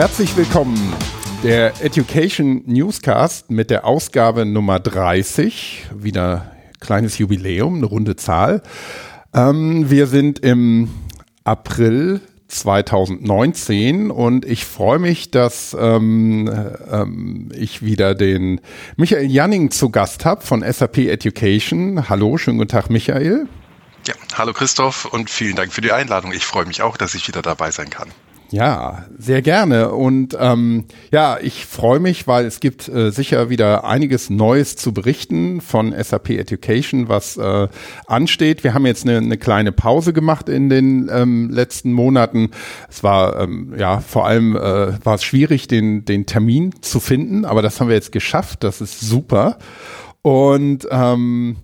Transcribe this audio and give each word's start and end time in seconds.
Herzlich 0.00 0.34
willkommen. 0.34 0.94
Der 1.42 1.84
Education 1.84 2.62
Newscast 2.64 3.50
mit 3.50 3.68
der 3.68 3.84
Ausgabe 3.84 4.46
Nummer 4.46 4.80
30. 4.80 5.88
Wieder 5.94 6.52
kleines 6.80 7.18
Jubiläum, 7.18 7.74
eine 7.74 7.84
runde 7.84 8.16
Zahl. 8.16 8.62
Ähm, 9.34 9.90
wir 9.90 10.06
sind 10.06 10.38
im 10.38 10.88
April 11.44 12.22
2019 12.48 14.10
und 14.10 14.46
ich 14.46 14.64
freue 14.64 14.98
mich, 14.98 15.30
dass 15.32 15.76
ähm, 15.78 16.50
ähm, 16.90 17.50
ich 17.54 17.84
wieder 17.84 18.14
den 18.14 18.62
Michael 18.96 19.30
Janning 19.30 19.70
zu 19.70 19.90
Gast 19.90 20.24
habe 20.24 20.40
von 20.40 20.62
SAP 20.62 20.96
Education. 20.96 22.08
Hallo, 22.08 22.38
schönen 22.38 22.56
guten 22.56 22.70
Tag, 22.70 22.88
Michael. 22.88 23.48
Ja, 24.06 24.14
hallo 24.32 24.54
Christoph 24.54 25.04
und 25.04 25.28
vielen 25.28 25.56
Dank 25.56 25.74
für 25.74 25.82
die 25.82 25.92
Einladung. 25.92 26.32
Ich 26.32 26.46
freue 26.46 26.64
mich 26.64 26.80
auch, 26.80 26.96
dass 26.96 27.14
ich 27.14 27.28
wieder 27.28 27.42
dabei 27.42 27.70
sein 27.70 27.90
kann. 27.90 28.08
Ja, 28.52 29.04
sehr 29.16 29.42
gerne. 29.42 29.92
Und 29.92 30.36
ähm, 30.38 30.86
ja, 31.12 31.38
ich 31.40 31.66
freue 31.66 32.00
mich, 32.00 32.26
weil 32.26 32.46
es 32.46 32.58
gibt 32.58 32.88
äh, 32.88 33.10
sicher 33.12 33.48
wieder 33.48 33.84
einiges 33.84 34.28
Neues 34.28 34.74
zu 34.74 34.92
berichten 34.92 35.60
von 35.60 35.94
SAP 35.96 36.30
Education, 36.30 37.08
was 37.08 37.36
äh, 37.36 37.68
ansteht. 38.08 38.64
Wir 38.64 38.74
haben 38.74 38.86
jetzt 38.86 39.06
eine, 39.06 39.18
eine 39.18 39.38
kleine 39.38 39.70
Pause 39.70 40.12
gemacht 40.12 40.48
in 40.48 40.68
den 40.68 41.08
ähm, 41.12 41.50
letzten 41.50 41.92
Monaten. 41.92 42.50
Es 42.88 43.04
war 43.04 43.38
ähm, 43.40 43.72
ja 43.78 44.00
vor 44.00 44.26
allem 44.26 44.56
äh, 44.56 45.04
war 45.04 45.14
es 45.14 45.22
schwierig, 45.22 45.68
den, 45.68 46.04
den 46.04 46.26
Termin 46.26 46.74
zu 46.82 46.98
finden, 46.98 47.44
aber 47.44 47.62
das 47.62 47.80
haben 47.80 47.86
wir 47.86 47.94
jetzt 47.94 48.10
geschafft. 48.10 48.64
Das 48.64 48.80
ist 48.80 49.00
super. 49.00 49.58
Und 50.22 50.88
ähm, 50.90 51.56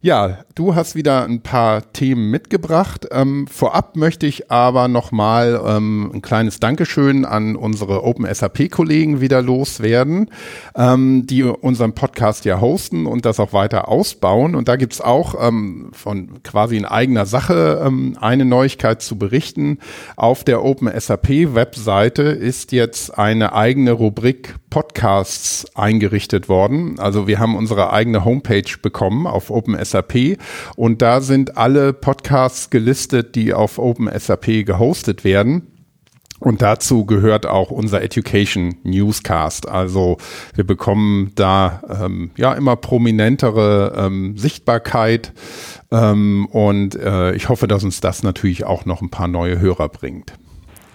ja, 0.00 0.38
du 0.54 0.76
hast 0.76 0.94
wieder 0.94 1.24
ein 1.24 1.42
paar 1.42 1.92
Themen 1.92 2.30
mitgebracht. 2.30 3.08
Ähm, 3.10 3.48
vorab 3.48 3.96
möchte 3.96 4.26
ich 4.26 4.48
aber 4.48 4.86
nochmal 4.86 5.60
ähm, 5.66 6.12
ein 6.14 6.22
kleines 6.22 6.60
Dankeschön 6.60 7.24
an 7.24 7.56
unsere 7.56 8.04
Open 8.04 8.32
SAP-Kollegen 8.32 9.20
wieder 9.20 9.42
loswerden, 9.42 10.30
ähm, 10.76 11.26
die 11.26 11.42
unseren 11.42 11.94
Podcast 11.94 12.44
ja 12.44 12.60
hosten 12.60 13.06
und 13.06 13.24
das 13.24 13.40
auch 13.40 13.52
weiter 13.52 13.88
ausbauen. 13.88 14.54
Und 14.54 14.68
da 14.68 14.76
gibt's 14.76 15.00
auch 15.00 15.34
ähm, 15.44 15.90
von 15.92 16.44
quasi 16.44 16.76
in 16.76 16.84
eigener 16.84 17.26
Sache 17.26 17.82
ähm, 17.84 18.16
eine 18.20 18.44
Neuigkeit 18.44 19.02
zu 19.02 19.18
berichten. 19.18 19.78
Auf 20.14 20.44
der 20.44 20.64
Open 20.64 20.88
SAP-Webseite 20.88 22.22
ist 22.22 22.70
jetzt 22.70 23.18
eine 23.18 23.52
eigene 23.52 23.90
Rubrik 23.90 24.54
Podcasts 24.70 25.66
eingerichtet 25.74 26.48
worden. 26.48 26.98
Also 26.98 27.26
wir 27.26 27.38
haben 27.38 27.56
unsere 27.56 27.92
eigene 27.92 28.24
Homepage 28.24 28.76
bekommen 28.80 29.26
auf 29.26 29.50
Open 29.50 29.76
SAP 29.82 30.38
und 30.76 31.02
da 31.02 31.20
sind 31.20 31.56
alle 31.56 31.92
Podcasts 31.92 32.70
gelistet, 32.70 33.34
die 33.34 33.54
auf 33.54 33.78
OpenSAP 33.78 34.64
gehostet 34.66 35.24
werden. 35.24 35.72
Und 36.40 36.62
dazu 36.62 37.04
gehört 37.04 37.46
auch 37.46 37.70
unser 37.70 38.00
Education 38.02 38.76
Newscast. 38.84 39.68
Also 39.68 40.18
wir 40.54 40.64
bekommen 40.64 41.32
da 41.34 41.82
ähm, 42.04 42.30
ja 42.36 42.52
immer 42.52 42.76
prominentere 42.76 43.94
ähm, 43.96 44.36
Sichtbarkeit 44.36 45.32
ähm, 45.90 46.46
und 46.52 46.94
äh, 46.94 47.32
ich 47.32 47.48
hoffe, 47.48 47.66
dass 47.66 47.82
uns 47.82 48.00
das 48.00 48.22
natürlich 48.22 48.64
auch 48.64 48.84
noch 48.84 49.02
ein 49.02 49.10
paar 49.10 49.28
neue 49.28 49.58
Hörer 49.58 49.88
bringt. 49.88 50.34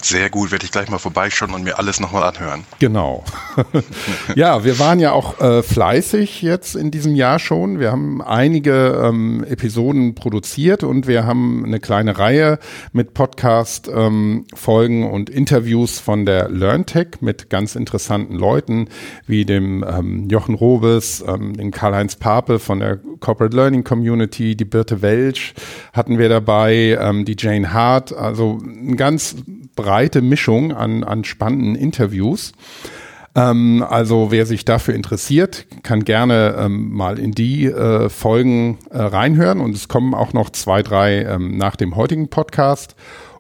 Sehr 0.04 0.30
gut, 0.30 0.52
werde 0.52 0.66
ich 0.66 0.72
gleich 0.72 0.90
mal 0.90 0.98
vorbeischauen 0.98 1.54
und 1.54 1.64
mir 1.64 1.80
alles 1.80 2.02
nochmal 2.02 2.24
anhören. 2.24 2.66
Genau. 2.80 3.24
ja, 4.36 4.66
wir 4.66 4.78
waren 4.78 5.00
ja 5.00 5.14
auch 5.14 5.40
äh, 5.40 5.64
fleißig 5.64 6.42
jetzt 6.42 6.76
in 6.76 6.92
diesem 6.92 7.16
Jahr 7.16 7.40
schon. 7.40 7.80
Wir 7.80 7.92
haben 7.92 8.22
einige 8.22 9.02
ähm, 9.02 9.46
Episoden 9.46 10.14
produziert 10.14 10.84
und 10.84 11.08
wir 11.08 11.26
haben 11.26 11.64
eine 11.64 11.80
kleine 11.80 12.20
Reihe 12.20 12.60
mit 12.92 13.14
Podcast-Folgen 13.14 15.04
ähm, 15.04 15.10
und 15.10 15.30
Interviews 15.30 16.00
von 16.00 16.26
der 16.26 16.50
LearnTech 16.50 17.22
mit 17.22 17.50
ganz 17.50 17.76
interessanten 17.76 18.36
Leuten 18.36 18.90
wie 19.26 19.46
dem 19.46 19.86
ähm, 19.88 20.28
Jochen 20.30 20.56
Robes, 20.56 21.24
ähm, 21.26 21.56
den 21.56 21.72
Karl-Heinz 21.72 22.18
Pape 22.18 22.60
von 22.60 22.80
der 22.80 23.00
Corporate 23.22 23.56
Learning 23.56 23.86
Community, 23.86 24.58
die 24.58 24.66
Birte 24.66 25.02
Welsch 25.02 25.54
hatten 25.94 26.18
wir 26.18 26.28
dabei, 26.28 26.98
ähm, 27.00 27.24
die 27.24 27.38
Jane 27.40 27.72
Hart. 27.72 28.12
Also 28.12 28.60
ein 28.62 28.98
ganz 28.98 29.38
breite 29.76 30.22
Mischung 30.22 30.72
an, 30.72 31.04
an 31.04 31.24
spannenden 31.24 31.76
Interviews. 31.76 32.54
Ähm, 33.36 33.84
also 33.88 34.32
wer 34.32 34.46
sich 34.46 34.66
dafür 34.66 34.94
interessiert, 34.94 35.66
kann 35.84 36.04
gerne 36.06 36.56
ähm, 36.58 36.92
mal 36.92 37.18
in 37.18 37.32
die 37.32 37.66
äh, 37.66 38.10
Folgen 38.10 38.78
äh, 38.92 39.02
reinhören. 39.02 39.60
Und 39.60 39.76
es 39.76 39.88
kommen 39.88 40.14
auch 40.14 40.34
noch 40.34 40.50
zwei, 40.52 40.84
drei 40.84 41.24
ähm, 41.24 41.58
nach 41.58 41.76
dem 41.76 41.96
heutigen 41.96 42.30
Podcast. 42.30 42.96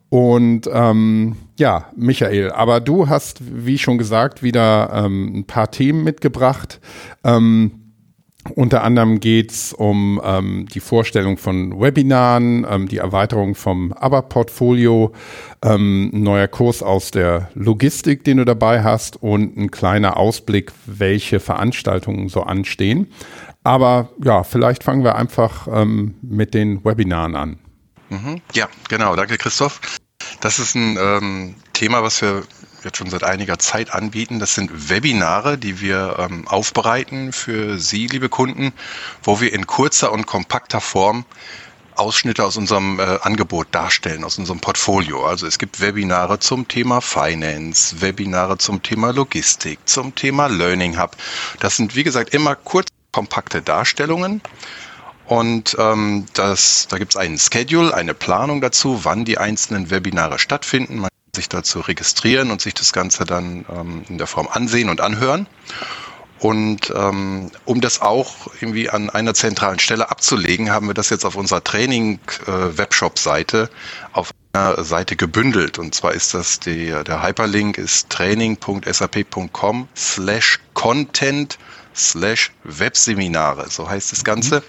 Und 0.09 0.69
ähm, 0.71 1.37
ja, 1.57 1.89
Michael, 1.95 2.51
aber 2.51 2.79
du 2.79 3.09
hast, 3.09 3.41
wie 3.65 3.77
schon 3.77 3.97
gesagt, 3.97 4.43
wieder 4.43 4.91
ähm, 4.93 5.39
ein 5.39 5.45
paar 5.45 5.71
Themen 5.71 6.03
mitgebracht. 6.03 6.79
Ähm, 7.23 7.82
unter 8.55 8.83
anderem 8.83 9.19
geht's 9.19 9.73
um 9.73 10.21
ähm, 10.23 10.65
die 10.73 10.79
Vorstellung 10.79 11.37
von 11.37 11.79
Webinaren, 11.79 12.65
ähm, 12.69 12.87
die 12.87 12.97
Erweiterung 12.97 13.55
vom 13.55 13.93
ABBA-Portfolio, 13.93 15.13
ähm, 15.63 16.11
ein 16.13 16.23
neuer 16.23 16.47
Kurs 16.47 16.83
aus 16.83 17.11
der 17.11 17.49
Logistik, 17.55 18.23
den 18.23 18.37
du 18.37 18.45
dabei 18.45 18.83
hast 18.83 19.21
und 19.21 19.57
ein 19.57 19.71
kleiner 19.71 20.17
Ausblick, 20.17 20.73
welche 20.85 21.39
Veranstaltungen 21.39 22.27
so 22.27 22.43
anstehen. 22.43 23.07
Aber 23.63 24.09
ja, 24.23 24.43
vielleicht 24.43 24.83
fangen 24.83 25.03
wir 25.03 25.15
einfach 25.15 25.67
ähm, 25.71 26.15
mit 26.21 26.53
den 26.53 26.83
Webinaren 26.83 27.35
an. 27.35 27.59
Mhm. 28.09 28.41
Ja, 28.53 28.67
genau. 28.89 29.15
Danke, 29.15 29.37
Christoph. 29.37 29.79
Das 30.41 30.59
ist 30.59 30.75
ein 30.75 30.97
ähm, 30.99 31.55
Thema, 31.71 32.03
was 32.03 32.21
wir 32.21 32.43
jetzt 32.83 32.97
schon 32.97 33.09
seit 33.09 33.23
einiger 33.23 33.59
Zeit 33.59 33.93
anbieten. 33.93 34.39
Das 34.39 34.55
sind 34.55 34.89
Webinare, 34.89 35.57
die 35.57 35.79
wir 35.81 36.17
ähm, 36.19 36.47
aufbereiten 36.47 37.33
für 37.33 37.79
Sie, 37.79 38.07
liebe 38.07 38.29
Kunden, 38.29 38.73
wo 39.21 39.41
wir 39.41 39.53
in 39.53 39.67
kurzer 39.67 40.11
und 40.11 40.25
kompakter 40.25 40.81
Form 40.81 41.25
Ausschnitte 41.95 42.43
aus 42.43 42.57
unserem 42.57 42.99
äh, 42.99 43.19
Angebot 43.21 43.67
darstellen, 43.71 44.23
aus 44.23 44.37
unserem 44.37 44.59
Portfolio. 44.59 45.25
Also 45.25 45.45
es 45.45 45.59
gibt 45.59 45.79
Webinare 45.79 46.39
zum 46.39 46.67
Thema 46.67 47.01
Finance, 47.01 48.01
Webinare 48.01 48.57
zum 48.57 48.81
Thema 48.81 49.11
Logistik, 49.11 49.79
zum 49.85 50.15
Thema 50.15 50.47
Learning 50.47 50.99
Hub. 50.99 51.15
Das 51.59 51.75
sind, 51.77 51.95
wie 51.95 52.03
gesagt, 52.03 52.33
immer 52.33 52.55
kurz 52.55 52.87
kompakte 53.11 53.61
Darstellungen. 53.61 54.41
Und 55.25 55.77
ähm, 55.79 56.25
das, 56.33 56.87
da 56.89 56.97
gibt 56.97 57.13
es 57.13 57.17
einen 57.17 57.37
Schedule, 57.39 57.93
eine 57.93 58.13
Planung 58.13 58.59
dazu, 58.59 59.05
wann 59.05 59.23
die 59.23 59.37
einzelnen 59.37 59.89
Webinare 59.89 60.37
stattfinden. 60.37 60.97
Man 60.97 61.09
sich 61.35 61.49
dazu 61.49 61.79
registrieren 61.79 62.51
und 62.51 62.61
sich 62.61 62.75
das 62.75 62.93
Ganze 62.93 63.25
dann 63.25 63.65
ähm, 63.69 64.03
in 64.07 64.19
der 64.19 64.27
Form 64.27 64.47
ansehen 64.47 64.89
und 64.89 65.01
anhören. 65.01 65.47
Und 66.39 66.93
ähm, 66.95 67.51
um 67.65 67.81
das 67.81 68.01
auch 68.01 68.47
irgendwie 68.61 68.89
an 68.89 69.09
einer 69.09 69.33
zentralen 69.33 69.79
Stelle 69.79 70.11
abzulegen, 70.11 70.69
haben 70.69 70.85
wir 70.87 70.93
das 70.93 71.09
jetzt 71.09 71.25
auf 71.25 71.35
unserer 71.35 71.63
Training-Webshop-Seite 71.63 73.71
äh, 73.71 74.15
auf 74.15 74.29
einer 74.53 74.83
Seite 74.83 75.15
gebündelt. 75.15 75.79
Und 75.79 75.95
zwar 75.95 76.13
ist 76.13 76.35
das 76.35 76.59
die, 76.59 76.93
der 77.07 77.23
Hyperlink 77.23 77.79
ist 77.79 78.09
training.sap.com 78.09 79.87
slash 79.95 80.59
content 80.73 81.57
slash 81.95 82.51
Webseminare, 82.63 83.69
so 83.69 83.89
heißt 83.89 84.11
das 84.11 84.23
Ganze. 84.23 84.59
Mhm. 84.59 84.63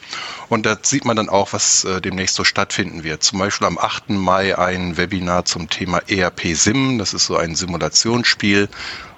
Und 0.48 0.66
da 0.66 0.76
sieht 0.82 1.04
man 1.04 1.16
dann 1.16 1.28
auch, 1.28 1.52
was 1.52 1.84
äh, 1.84 2.00
demnächst 2.00 2.36
so 2.36 2.44
stattfinden 2.44 3.04
wird. 3.04 3.22
Zum 3.22 3.38
Beispiel 3.38 3.66
am 3.66 3.78
8. 3.78 4.10
Mai 4.10 4.58
ein 4.58 4.96
Webinar 4.96 5.44
zum 5.44 5.68
Thema 5.68 6.00
ERP 6.08 6.54
Sim. 6.54 6.98
Das 6.98 7.14
ist 7.14 7.26
so 7.26 7.36
ein 7.36 7.54
Simulationsspiel, 7.54 8.68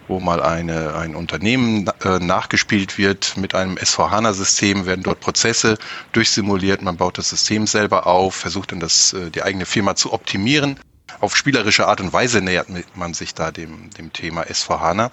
wo 0.09 0.21
mal 0.21 0.43
eine, 0.43 0.95
ein 0.95 1.15
Unternehmen 1.15 1.91
äh, 2.05 2.19
nachgespielt 2.19 2.99
wird 2.99 3.37
mit 3.37 3.55
einem 3.55 3.77
S4HANA-System, 3.77 4.87
werden 4.87 5.03
dort 5.03 5.21
Prozesse 5.21 5.79
durchsimuliert, 6.13 6.83
man 6.83 6.97
baut 6.97 7.19
das 7.19 7.31
System 7.31 7.67
selber 7.67 8.07
auf, 8.07 8.35
versucht 8.35 8.73
dann 8.73 8.81
das, 8.81 9.13
äh, 9.13 9.31
die 9.31 9.43
eigene 9.43 9.67
Firma 9.67 9.97
zu 9.97 10.13
optimieren 10.13 10.79
auf 11.21 11.37
spielerische 11.37 11.87
Art 11.87 12.01
und 12.01 12.13
Weise 12.13 12.41
nähert 12.41 12.69
man 12.97 13.15
sich 13.15 13.35
da 13.35 13.51
dem, 13.51 13.91
dem 13.91 14.13
Thema 14.13 14.43
S4HANA. 14.43 15.11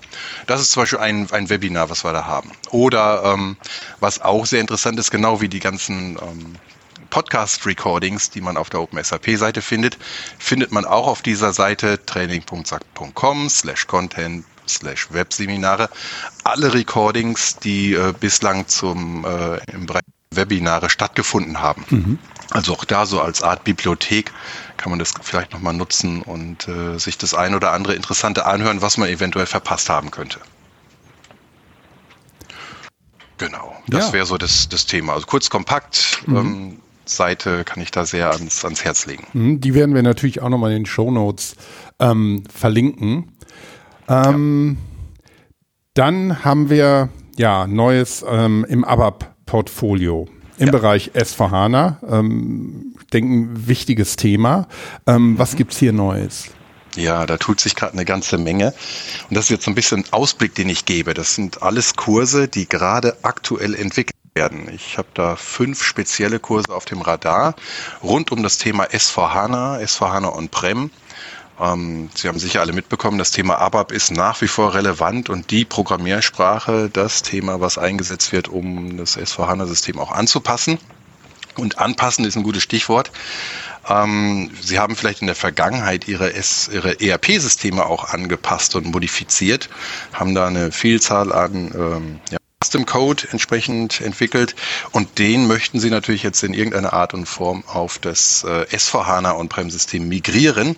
Das 0.48 0.62
ist 0.62 0.72
zum 0.72 0.84
Beispiel 0.84 1.00
ein, 1.00 1.32
ein 1.32 1.50
Webinar, 1.50 1.90
was 1.90 2.04
wir 2.04 2.14
da 2.14 2.26
haben. 2.26 2.52
Oder 2.72 3.24
ähm, 3.26 3.58
was 4.00 4.22
auch 4.22 4.46
sehr 4.46 4.62
interessant 4.62 5.00
ist, 5.00 5.12
genau 5.12 5.42
wie 5.42 5.50
die 5.50 5.60
ganzen 5.60 6.18
ähm, 6.18 6.56
Podcast-Recordings, 7.10 8.32
die 8.32 8.42
man 8.42 8.58
auf 8.58 8.70
der 8.70 8.82
OpenSAP-Seite 8.82 9.62
findet, 9.62 9.98
findet 10.40 10.72
man 10.72 10.86
auch 10.86 11.08
auf 11.08 11.22
dieser 11.22 11.54
Seite 11.54 12.04
training.sack.com 12.06 13.50
slash 13.50 13.86
content 13.88 14.46
slash 14.68 15.12
Webseminare. 15.12 15.90
Alle 16.44 16.74
Recordings, 16.74 17.58
die 17.58 17.94
äh, 17.94 18.14
bislang 18.20 18.68
zum 18.68 19.26
äh, 19.26 19.60
im 19.72 19.86
Bereich 19.86 20.04
Webinare 20.36 20.90
stattgefunden 20.90 21.62
haben. 21.62 21.86
Mhm. 21.90 22.20
Also 22.54 22.74
auch 22.74 22.86
da 22.86 23.08
so 23.08 23.20
als 23.20 23.42
Art 23.42 23.64
Bibliothek 23.64 24.32
kann 24.78 24.92
man 24.92 25.00
das 25.00 25.14
vielleicht 25.22 25.54
nochmal 25.54 25.74
nutzen 25.74 26.22
und 26.22 26.68
äh, 26.68 27.00
sich 27.00 27.18
das 27.18 27.34
ein 27.34 27.56
oder 27.56 27.72
andere 27.72 27.96
Interessante 27.96 28.46
anhören, 28.46 28.82
was 28.82 28.98
man 28.98 29.10
eventuell 29.10 29.48
verpasst 29.48 29.90
haben 29.90 30.12
könnte. 30.12 30.40
Genau, 33.40 33.76
das 33.88 34.08
ja. 34.08 34.14
wäre 34.14 34.26
so 34.28 34.38
das, 34.38 34.70
das 34.70 34.86
Thema. 34.86 35.14
Also 35.14 35.26
kurz, 35.26 35.50
kompakt. 35.50 36.22
Mhm. 36.28 36.36
Ähm, 36.38 36.80
Seite 37.06 37.64
kann 37.66 37.82
ich 37.82 37.92
da 37.92 38.06
sehr 38.06 38.32
ans, 38.32 38.64
ans 38.64 38.86
Herz 38.86 39.08
legen. 39.08 39.26
Mhm, 39.34 39.60
die 39.60 39.74
werden 39.74 39.96
wir 39.96 40.04
natürlich 40.04 40.42
auch 40.42 40.50
nochmal 40.50 40.72
in 40.72 40.84
den 40.84 40.86
Show 40.86 41.10
Notes 41.12 41.56
ähm, 42.00 42.44
verlinken. 42.54 43.34
Ähm, 44.08 44.78
ja. 44.78 45.30
Dann 45.96 46.46
haben 46.46 46.70
wir 46.70 47.10
ja 47.36 47.66
Neues 47.66 48.24
ähm, 48.28 48.64
im 48.70 48.86
ABAP-Portfolio 48.86 50.28
im 50.64 50.68
ja. 50.68 50.72
Bereich 50.72 51.12
S4HANA. 51.14 51.98
Ähm, 52.10 52.96
denke, 53.12 53.34
ein 53.34 53.68
wichtiges 53.68 54.16
Thema. 54.16 54.68
Ähm, 55.06 55.38
was 55.38 55.56
gibt's 55.56 55.78
hier 55.78 55.92
Neues? 55.92 56.48
Ja, 56.96 57.26
da 57.26 57.38
tut 57.38 57.60
sich 57.60 57.76
gerade 57.76 57.94
eine 57.94 58.06
ganze 58.06 58.38
Menge. 58.38 58.74
Und 59.30 59.36
das 59.36 59.46
ist 59.46 59.50
jetzt 59.50 59.66
so 59.66 59.72
ein 59.72 59.76
bisschen 59.76 60.06
Ausblick, 60.12 60.56
den 60.56 60.70
ich 60.70 60.86
gebe. 60.86 61.14
Das 61.14 61.36
sind 61.36 61.62
alles 61.64 61.96
Kurse, 61.96 62.48
die 62.48 62.70
gerade 62.70 63.18
aktuell 63.24 63.76
entwickelt 63.76 64.16
werden. 64.36 64.70
Ich 64.74 64.98
habe 64.98 65.08
da 65.14 65.36
fünf 65.36 65.84
spezielle 65.84 66.40
Kurse 66.40 66.74
auf 66.74 66.86
dem 66.86 67.02
Radar 67.02 67.56
rund 68.02 68.32
um 68.32 68.42
das 68.42 68.58
Thema 68.58 68.86
S4HANA, 68.86 69.82
S4HANA 69.82 70.34
On-Prem. 70.36 70.92
Ähm, 71.60 72.10
Sie 72.16 72.28
haben 72.28 72.40
sicher 72.40 72.62
alle 72.62 72.74
mitbekommen, 72.74 73.18
das 73.18 73.32
Thema 73.32 73.60
ABAP 73.60 73.92
ist 73.92 74.12
nach 74.12 74.42
wie 74.42 74.48
vor 74.48 74.74
relevant 74.74 75.30
und 75.30 75.52
die 75.52 75.66
Programmiersprache, 75.66 76.90
das 76.92 77.22
Thema, 77.22 77.62
was 77.62 77.78
eingesetzt 77.78 78.32
wird, 78.32 78.48
um 78.48 78.98
das 78.98 79.18
S4HANA-System 79.18 80.00
auch 80.00 80.12
anzupassen. 80.12 80.80
Und 81.56 81.78
anpassen 81.78 82.26
ist 82.26 82.36
ein 82.36 82.44
gutes 82.44 82.64
Stichwort. 82.64 83.12
Ähm, 83.88 84.50
Sie 84.60 84.80
haben 84.80 84.96
vielleicht 84.96 85.22
in 85.22 85.28
der 85.28 85.36
Vergangenheit 85.36 86.08
Ihre, 86.08 86.32
Ihre 86.32 87.00
ERP-Systeme 87.00 87.86
auch 87.86 88.06
angepasst 88.12 88.76
und 88.76 88.88
modifiziert, 88.92 89.70
haben 90.14 90.34
da 90.34 90.48
eine 90.48 90.72
Vielzahl 90.72 91.32
an 91.32 91.72
ähm, 91.76 92.20
ja, 92.32 92.38
Custom 92.64 92.86
Code 92.86 93.28
entsprechend 93.32 94.00
entwickelt 94.00 94.56
und 94.92 95.20
den 95.20 95.48
möchten 95.48 95.80
Sie 95.80 95.90
natürlich 95.90 96.24
jetzt 96.24 96.44
in 96.44 96.54
irgendeiner 96.54 96.94
Art 96.94 97.14
und 97.14 97.26
Form 97.26 97.64
auf 97.68 98.00
das 98.00 98.46
äh, 98.48 98.66
S4HANA 98.76 99.38
On-Prem-System 99.38 100.08
migrieren 100.08 100.78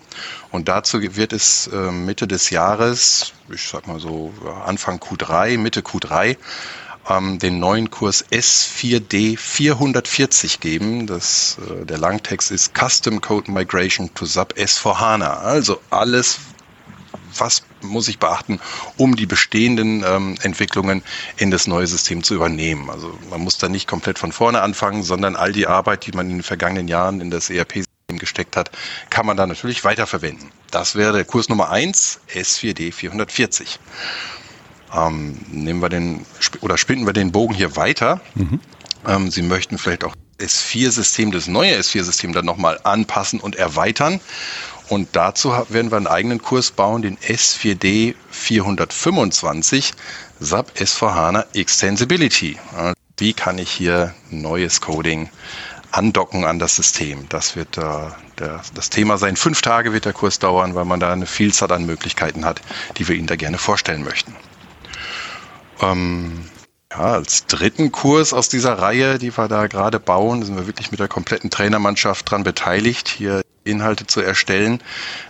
und 0.52 0.68
dazu 0.68 1.00
wird 1.02 1.32
es 1.32 1.68
äh, 1.68 1.92
Mitte 1.92 2.28
des 2.28 2.50
Jahres, 2.50 3.34
ich 3.54 3.68
sag 3.68 3.88
mal 3.88 4.00
so 4.00 4.34
Anfang 4.66 4.98
Q3, 4.98 5.60
Mitte 5.60 5.82
Q3, 5.82 6.38
ähm, 7.08 7.40
den 7.40 7.60
neuen 7.60 7.92
Kurs 7.92 8.26
S4D 8.32 9.38
440 9.38 10.60
geben. 10.60 11.06
Das, 11.06 11.58
äh, 11.70 11.86
der 11.86 11.98
Langtext 11.98 12.52
ist 12.52 12.74
Custom 12.74 13.22
Code 13.22 13.52
Migration 13.52 14.14
to 14.14 14.26
SAP 14.26 14.54
S4HANA. 14.58 15.42
Also 15.42 15.80
alles, 15.90 16.40
was 17.38 17.64
muss 17.82 18.08
ich 18.08 18.20
beachten, 18.20 18.60
um 18.98 19.16
die 19.16 19.26
bestehenden 19.26 20.04
ähm, 20.06 20.36
Entwicklungen 20.42 21.04
in 21.38 21.52
das 21.52 21.68
neue 21.68 21.88
System 21.88 22.24
zu 22.24 22.36
übernehmen. 22.36 22.90
Also 22.90 23.18
man 23.30 23.42
muss 23.42 23.58
da 23.58 23.70
nicht 23.70 23.88
komplett 23.88 24.20
von 24.20 24.32
vorne 24.32 24.62
anfangen, 24.62 25.04
sondern 25.04 25.36
all 25.36 25.52
die 25.52 25.68
Arbeit, 25.68 26.06
die 26.06 26.12
man 26.12 26.30
in 26.30 26.38
den 26.38 26.44
vergangenen 26.44 26.88
Jahren 26.88 27.22
in 27.22 27.30
das 27.30 27.50
ERP-System 27.50 28.20
gesteckt 28.20 28.56
hat, 28.56 28.72
kann 29.10 29.26
man 29.26 29.38
da 29.38 29.48
natürlich 29.48 29.84
weiterverwenden. 29.84 30.52
Das 30.72 30.96
wäre 30.96 31.14
der 31.14 31.26
Kurs 31.26 31.50
Nummer 31.50 31.70
1, 31.70 32.22
S4D 32.34 32.92
440. 32.92 33.80
Ähm, 34.94 35.38
nehmen 35.50 35.82
wir 35.82 35.90
den 35.90 36.26
oder 36.62 36.78
spinnen 36.78 37.06
wir 37.06 37.14
den 37.14 37.32
Bogen 37.32 37.54
hier 37.54 37.76
weiter. 37.76 38.22
Mhm. 38.36 38.60
Ähm, 39.08 39.32
Sie 39.32 39.42
möchten 39.42 39.78
vielleicht 39.78 40.04
auch 40.04 40.16
S4-System, 40.46 41.32
das 41.32 41.48
neue 41.48 41.76
S4-System 41.78 42.34
dann 42.34 42.46
nochmal 42.46 42.80
anpassen 42.84 43.40
und 43.40 43.56
erweitern. 43.56 44.20
Und 44.90 45.10
dazu 45.14 45.50
werden 45.70 45.92
wir 45.92 45.98
einen 45.98 46.08
eigenen 46.08 46.42
Kurs 46.42 46.72
bauen, 46.72 47.02
den 47.02 47.18
S4D 47.18 48.14
425 48.30 49.94
SAP 50.40 50.72
S4HANA 50.78 51.46
Extensibility. 51.56 52.58
Wie 53.18 53.34
kann 53.34 53.58
ich 53.58 53.72
hier 53.72 54.14
neues 54.30 54.82
Coding 54.82 55.30
andocken 55.92 56.44
an 56.46 56.60
das 56.60 56.76
System? 56.76 57.28
Das 57.30 57.56
wird 57.56 57.78
äh, 57.78 57.82
der, 58.38 58.62
das 58.74 58.90
Thema 58.90 59.18
sein. 59.18 59.38
Fünf 59.38 59.62
Tage 59.62 59.94
wird 59.94 60.06
der 60.06 60.14
Kurs 60.14 60.38
dauern, 60.38 60.76
weil 60.76 60.86
man 60.86 61.00
da 61.00 61.14
eine 61.14 61.26
Vielzahl 61.26 61.72
an 61.72 61.86
Möglichkeiten 61.86 62.46
hat, 62.46 62.62
die 62.98 63.08
wir 63.08 63.16
Ihnen 63.16 63.28
da 63.28 63.38
gerne 63.38 63.58
vorstellen 63.58 64.04
möchten. 64.04 64.36
Ähm, 65.82 66.50
ja, 66.98 67.14
als 67.14 67.46
dritten 67.46 67.92
Kurs 67.92 68.34
aus 68.34 68.50
dieser 68.50 68.80
Reihe, 68.80 69.18
die 69.20 69.36
wir 69.38 69.48
da 69.48 69.68
gerade 69.68 70.00
bauen, 70.00 70.44
sind 70.44 70.56
wir 70.56 70.68
wirklich 70.68 70.92
mit 70.92 71.00
der 71.00 71.08
kompletten 71.08 71.50
Trainermannschaft 71.50 72.30
dran 72.30 72.44
beteiligt, 72.44 73.10
hier 73.10 73.42
Inhalte 73.66 74.08
zu 74.08 74.22
erstellen. 74.22 74.82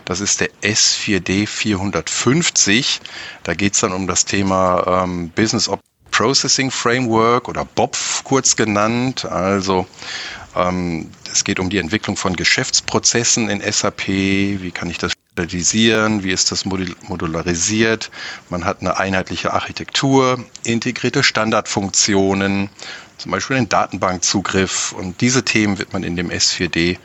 Das 0.04 0.20
ist 0.20 0.40
der 0.40 0.50
S4D 0.62 1.46
450. 1.46 3.00
Da 3.42 3.54
geht 3.54 3.74
es 3.74 3.80
dann 3.80 3.92
um 3.92 4.06
das 4.06 4.26
Thema 4.26 5.02
ähm, 5.04 5.30
Business 5.30 5.70
Processing 6.10 6.70
Framework 6.70 7.48
oder 7.48 7.64
BOPF 7.64 8.22
kurz 8.24 8.56
genannt. 8.56 9.24
Also 9.24 9.86
ähm, 10.54 11.10
es 11.30 11.44
geht 11.44 11.58
um 11.58 11.68
die 11.68 11.78
Entwicklung 11.78 12.16
von 12.16 12.36
Geschäftsprozessen 12.36 13.50
in 13.50 13.60
SAP. 13.60 14.06
Wie 14.06 14.70
kann 14.70 14.88
ich 14.88 14.98
das 14.98 15.12
standardisieren? 15.36 16.24
Wie 16.24 16.30
ist 16.32 16.50
das 16.50 16.64
modularisiert? 16.64 18.10
Man 18.48 18.64
hat 18.64 18.80
eine 18.80 18.98
einheitliche 18.98 19.52
Architektur, 19.52 20.42
integrierte 20.64 21.22
Standardfunktionen, 21.22 22.70
zum 23.18 23.32
Beispiel 23.32 23.56
den 23.56 23.68
Datenbankzugriff. 23.68 24.92
Und 24.92 25.20
diese 25.20 25.44
Themen 25.44 25.78
wird 25.78 25.92
man 25.92 26.04
in 26.04 26.16
dem 26.16 26.30
S4D 26.30 26.96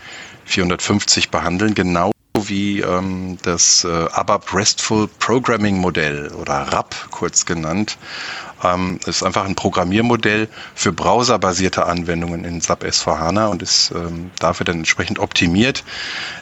450 0.45 1.30
behandeln, 1.30 1.74
genau 1.74 2.12
wie 2.39 2.80
ähm, 2.80 3.38
das 3.44 3.83
äh, 3.83 4.07
ABAP 4.12 4.54
RESTful 4.54 5.07
Programming 5.19 5.78
Modell 5.78 6.30
oder 6.30 6.54
RAP 6.54 6.95
kurz 7.12 7.45
genannt. 7.45 7.98
Ähm, 8.63 9.00
ist 9.06 9.24
einfach 9.24 9.45
ein 9.45 9.56
Programmiermodell 9.56 10.48
für 10.75 10.92
browserbasierte 10.94 11.86
Anwendungen 11.86 12.45
in 12.45 12.62
SAP 12.62 12.83
S4HANA 12.83 13.48
und 13.48 13.63
ist 13.63 13.92
ähm, 13.92 14.30
dafür 14.39 14.66
dann 14.66 14.78
entsprechend 14.78 15.18
optimiert. 15.19 15.83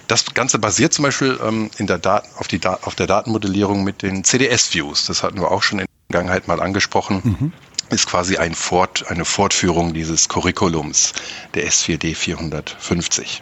Das 0.07 0.25
Ganze 0.33 0.59
basiert 0.59 0.94
zum 0.94 1.03
Beispiel 1.03 1.39
ähm, 1.41 1.71
in 1.77 1.88
der 1.88 1.97
Daten, 1.97 2.27
auf, 2.38 2.47
die 2.47 2.59
da 2.59 2.80
auf 2.81 2.95
der 2.95 3.07
Datenmodellierung 3.07 3.83
mit 3.83 4.01
den 4.01 4.24
CDS-Views. 4.24 5.06
Das 5.06 5.24
hatten 5.24 5.39
wir 5.39 5.50
auch 5.50 5.63
schon 5.63 5.80
in 5.80 5.85
der 5.85 6.15
Vergangenheit 6.15 6.47
mal 6.47 6.62
angesprochen. 6.62 7.21
Mhm. 7.24 7.53
Ist 7.89 8.07
quasi 8.07 8.38
ein 8.38 8.53
Fort, 8.53 9.06
eine 9.09 9.25
Fortführung 9.25 9.94
dieses 9.94 10.27
Curriculums 10.27 11.13
der 11.56 11.68
S4D 11.68 12.15
450. 12.15 13.42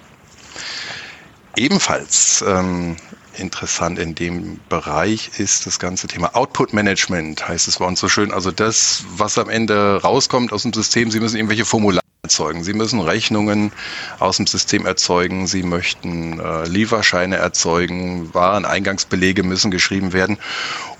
Ebenfalls 1.58 2.46
ähm, 2.48 2.98
interessant 3.36 3.98
in 3.98 4.14
dem 4.14 4.60
Bereich 4.70 5.32
ist 5.40 5.66
das 5.66 5.80
ganze 5.80 6.08
Thema 6.08 6.36
Output 6.36 6.72
Management, 6.72 7.48
heißt 7.48 7.68
es 7.68 7.80
bei 7.80 7.86
uns 7.86 8.00
so 8.00 8.08
schön. 8.08 8.32
Also 8.32 8.52
das, 8.52 9.04
was 9.16 9.40
am 9.40 9.50
Ende 9.50 10.00
rauskommt 10.04 10.54
aus 10.54 10.62
dem 10.62 10.74
System, 10.74 11.10
Sie 11.10 11.20
müssen 11.20 11.36
irgendwelche 11.36 11.66
Formulare 11.66 12.04
erzeugen. 12.22 12.64
Sie 12.64 12.74
müssen 12.74 13.00
Rechnungen 13.00 13.72
aus 14.20 14.38
dem 14.38 14.46
System 14.46 14.86
erzeugen. 14.86 15.48
Sie 15.48 15.64
möchten 15.64 16.40
äh, 16.40 16.68
Lieferscheine 16.68 17.38
erzeugen. 17.38 18.32
Wareneingangsbelege 18.36 19.42
müssen 19.42 19.72
geschrieben 19.72 20.14
werden. 20.14 20.38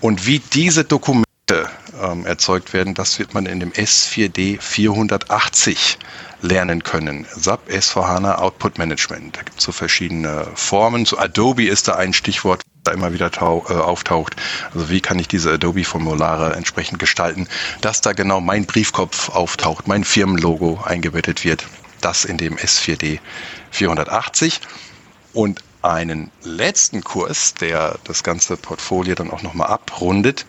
Und 0.02 0.26
wie 0.26 0.40
diese 0.40 0.86
Dokumente 0.86 1.27
ähm, 1.50 2.26
erzeugt 2.26 2.74
werden, 2.74 2.94
das 2.94 3.20
wird 3.20 3.34
man 3.34 3.46
in 3.46 3.62
dem 3.62 3.72
S4D 3.72 4.60
480 4.60 5.98
lernen 6.42 6.84
können. 6.84 7.26
SAP 7.34 7.70
S4HANA 7.70 8.36
Output 8.36 8.78
Management. 8.78 9.38
Da 9.38 9.42
gibt 9.44 9.58
es 9.58 9.64
so 9.64 9.72
verschiedene 9.72 10.46
Formen. 10.56 11.06
So 11.06 11.18
Adobe 11.18 11.66
ist 11.66 11.88
da 11.88 11.96
ein 11.96 12.14
Stichwort, 12.14 12.64
da 12.84 12.92
immer 12.92 13.14
wieder 13.14 13.32
äh, 13.34 13.40
auftaucht. 13.40 14.36
Also 14.74 14.90
wie 14.90 15.00
kann 15.00 15.20
ich 15.20 15.28
diese 15.28 15.54
Adobe-Formulare 15.54 16.54
entsprechend 16.54 17.00
gestalten, 17.00 17.48
dass 17.82 18.02
da 18.02 18.12
genau 18.14 18.42
mein 18.42 18.66
Briefkopf 18.66 19.30
auftaucht, 19.30 19.88
mein 19.88 20.04
Firmenlogo 20.04 20.82
eingebettet 20.84 21.46
wird. 21.46 21.66
Das 22.02 22.26
in 22.26 22.38
dem 22.38 22.58
S4D 22.58 23.20
480. 23.72 24.60
Und 25.34 25.64
einen 25.82 26.32
letzten 26.44 27.04
Kurs, 27.04 27.54
der 27.54 27.98
das 28.04 28.24
ganze 28.24 28.58
Portfolio 28.58 29.16
dann 29.16 29.32
auch 29.32 29.42
nochmal 29.42 29.68
abrundet, 29.68 30.46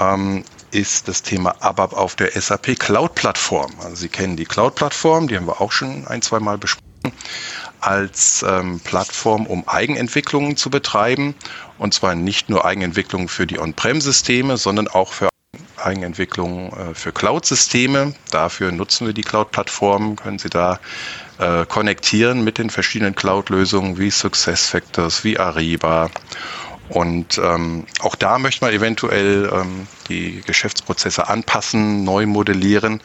ähm, 0.00 0.44
ist 0.70 1.08
das 1.08 1.22
Thema 1.22 1.54
ABAP 1.60 1.92
auf 1.92 2.16
der 2.16 2.30
SAP 2.32 2.78
Cloud-Plattform. 2.78 3.72
Also 3.82 3.96
Sie 3.96 4.08
kennen 4.08 4.36
die 4.36 4.44
Cloud-Plattform, 4.44 5.28
die 5.28 5.36
haben 5.36 5.46
wir 5.46 5.60
auch 5.60 5.72
schon 5.72 6.06
ein, 6.06 6.22
zwei 6.22 6.40
Mal 6.40 6.58
besprochen, 6.58 7.12
als 7.80 8.44
ähm, 8.46 8.80
Plattform, 8.80 9.46
um 9.46 9.66
Eigenentwicklungen 9.68 10.56
zu 10.56 10.70
betreiben. 10.70 11.34
Und 11.78 11.94
zwar 11.94 12.14
nicht 12.14 12.48
nur 12.48 12.64
Eigenentwicklungen 12.64 13.28
für 13.28 13.46
die 13.46 13.58
On-Prem-Systeme, 13.58 14.56
sondern 14.56 14.88
auch 14.88 15.12
für 15.12 15.28
Eigenentwicklungen 15.76 16.72
äh, 16.72 16.94
für 16.94 17.12
Cloud-Systeme. 17.12 18.14
Dafür 18.30 18.72
nutzen 18.72 19.06
wir 19.06 19.14
die 19.14 19.22
Cloud-Plattform, 19.22 20.16
können 20.16 20.38
Sie 20.38 20.50
da 20.50 20.80
äh, 21.38 21.64
konnektieren 21.66 22.44
mit 22.44 22.58
den 22.58 22.70
verschiedenen 22.70 23.14
Cloud-Lösungen 23.14 23.98
wie 23.98 24.10
SuccessFactors, 24.10 25.22
wie 25.24 25.38
Ariba 25.38 26.10
und 26.88 27.38
ähm, 27.38 27.86
auch 28.00 28.14
da 28.14 28.38
möchte 28.38 28.64
man 28.64 28.72
eventuell 28.72 29.50
ähm, 29.52 29.86
die 30.08 30.42
Geschäftsprozesse 30.46 31.28
anpassen, 31.28 32.04
neu 32.04 32.26
modellieren. 32.26 33.00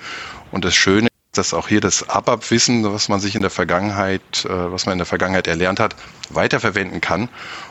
Und 0.52 0.66
das 0.66 0.76
Schöne 0.76 1.08
ist, 1.08 1.38
dass 1.38 1.54
auch 1.54 1.68
hier 1.68 1.82
das 1.82 2.08
ABAP-Wissen, 2.08 2.84
was 2.92 3.10
man 3.10 3.20
sich 3.20 3.36
in 3.36 3.42
der 3.42 3.50
Vergangenheit, 3.50 4.46
äh, 4.46 4.72
was 4.72 4.86
man 4.86 4.94
in 4.94 5.00
der 5.00 5.08
Vergangenheit 5.08 5.48
erlernt 5.48 5.80
hat, 5.80 5.96
weiterverwenden 6.30 7.02
kann. 7.02 7.30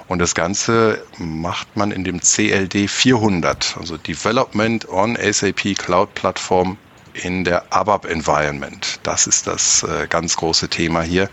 Und 0.09 0.19
das 0.19 0.35
Ganze 0.35 1.05
macht 1.19 1.77
man 1.77 1.93
in 1.93 2.03
dem 2.03 2.21
CLD 2.21 2.89
400, 2.89 3.77
also 3.79 3.97
Development 3.97 4.89
on 4.89 5.17
SAP 5.17 5.77
Cloud 5.77 6.15
Plattform 6.15 6.77
in 7.15 7.45
der 7.45 7.73
ABAP 7.73 8.07
Environment. 8.07 8.99
Das 9.05 9.27
ist 9.27 9.47
das 9.47 9.85
äh, 9.85 10.07
ganz 10.09 10.37
große 10.37 10.69
Thema 10.69 11.03
hier. 11.03 11.29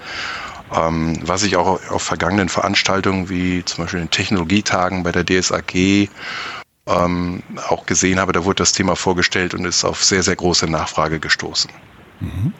Ähm, 0.75 1.19
was 1.21 1.43
ich 1.43 1.55
auch 1.55 1.79
auf 1.89 2.03
vergangenen 2.03 2.49
Veranstaltungen 2.49 3.29
wie 3.29 3.63
zum 3.63 3.83
Beispiel 3.83 4.01
den 4.01 4.09
Technologietagen 4.09 5.03
bei 5.03 5.11
der 5.11 5.25
DSAG 5.25 6.09
ähm, 6.87 7.43
auch 7.69 7.85
gesehen 7.85 8.19
habe, 8.19 8.33
da 8.33 8.45
wurde 8.45 8.57
das 8.57 8.73
Thema 8.73 8.95
vorgestellt 8.95 9.53
und 9.53 9.65
ist 9.65 9.83
auf 9.85 10.03
sehr, 10.03 10.23
sehr 10.23 10.35
große 10.35 10.67
Nachfrage 10.67 11.19
gestoßen. 11.19 11.71
Mhm. 12.19 12.53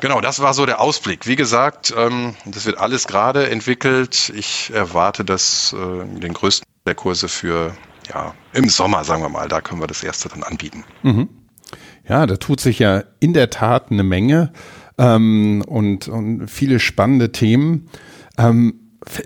Genau, 0.00 0.20
das 0.20 0.40
war 0.40 0.54
so 0.54 0.66
der 0.66 0.80
Ausblick. 0.80 1.26
Wie 1.26 1.36
gesagt, 1.36 1.92
ähm, 1.96 2.34
das 2.46 2.64
wird 2.64 2.78
alles 2.78 3.06
gerade 3.06 3.50
entwickelt. 3.50 4.32
Ich 4.34 4.72
erwarte 4.72 5.24
das 5.24 5.74
äh, 5.74 6.18
den 6.18 6.32
größten 6.32 6.66
der 6.86 6.94
Kurse 6.94 7.28
für 7.28 7.76
ja 8.08 8.34
im 8.52 8.68
Sommer, 8.68 9.04
sagen 9.04 9.22
wir 9.22 9.28
mal. 9.28 9.48
Da 9.48 9.60
können 9.60 9.80
wir 9.80 9.86
das 9.86 10.02
erste 10.02 10.28
dann 10.28 10.42
anbieten. 10.42 10.84
Mhm. 11.02 11.28
Ja, 12.08 12.26
da 12.26 12.36
tut 12.36 12.60
sich 12.60 12.78
ja 12.78 13.02
in 13.18 13.34
der 13.34 13.50
Tat 13.50 13.90
eine 13.90 14.04
Menge 14.04 14.52
ähm, 14.98 15.62
und, 15.66 16.08
und 16.08 16.48
viele 16.48 16.78
spannende 16.78 17.32
Themen. 17.32 17.88
Ähm, 18.38 18.80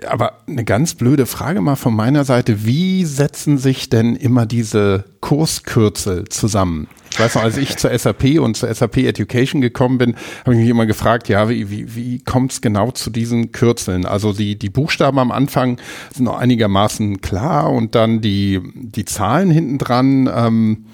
aber 0.07 0.43
eine 0.47 0.63
ganz 0.63 0.93
blöde 0.93 1.25
Frage 1.25 1.61
mal 1.61 1.75
von 1.75 1.95
meiner 1.95 2.23
Seite. 2.23 2.65
Wie 2.65 3.03
setzen 3.05 3.57
sich 3.57 3.89
denn 3.89 4.15
immer 4.15 4.45
diese 4.45 5.05
Kurskürzel 5.21 6.25
zusammen? 6.29 6.87
Ich 7.11 7.19
weiß 7.19 7.35
noch, 7.35 7.43
als 7.43 7.57
ich 7.57 7.77
zur 7.77 7.97
SAP 7.97 8.39
und 8.39 8.55
zur 8.55 8.73
SAP 8.73 8.97
Education 8.97 9.59
gekommen 9.59 9.97
bin, 9.97 10.15
habe 10.41 10.53
ich 10.53 10.61
mich 10.61 10.69
immer 10.69 10.85
gefragt, 10.85 11.29
ja, 11.29 11.49
wie, 11.49 11.69
wie, 11.69 11.95
wie 11.95 12.23
kommt 12.23 12.53
es 12.53 12.61
genau 12.61 12.91
zu 12.91 13.09
diesen 13.09 13.51
Kürzeln? 13.51 14.05
Also 14.05 14.33
die, 14.33 14.57
die 14.57 14.69
Buchstaben 14.69 15.19
am 15.19 15.31
Anfang 15.31 15.79
sind 16.13 16.25
noch 16.25 16.37
einigermaßen 16.37 17.21
klar 17.21 17.71
und 17.71 17.95
dann 17.95 18.21
die, 18.21 18.61
die 18.75 19.05
Zahlen 19.05 19.49
hinten 19.49 19.77
dran. 19.77 20.29
Ähm, 20.33 20.85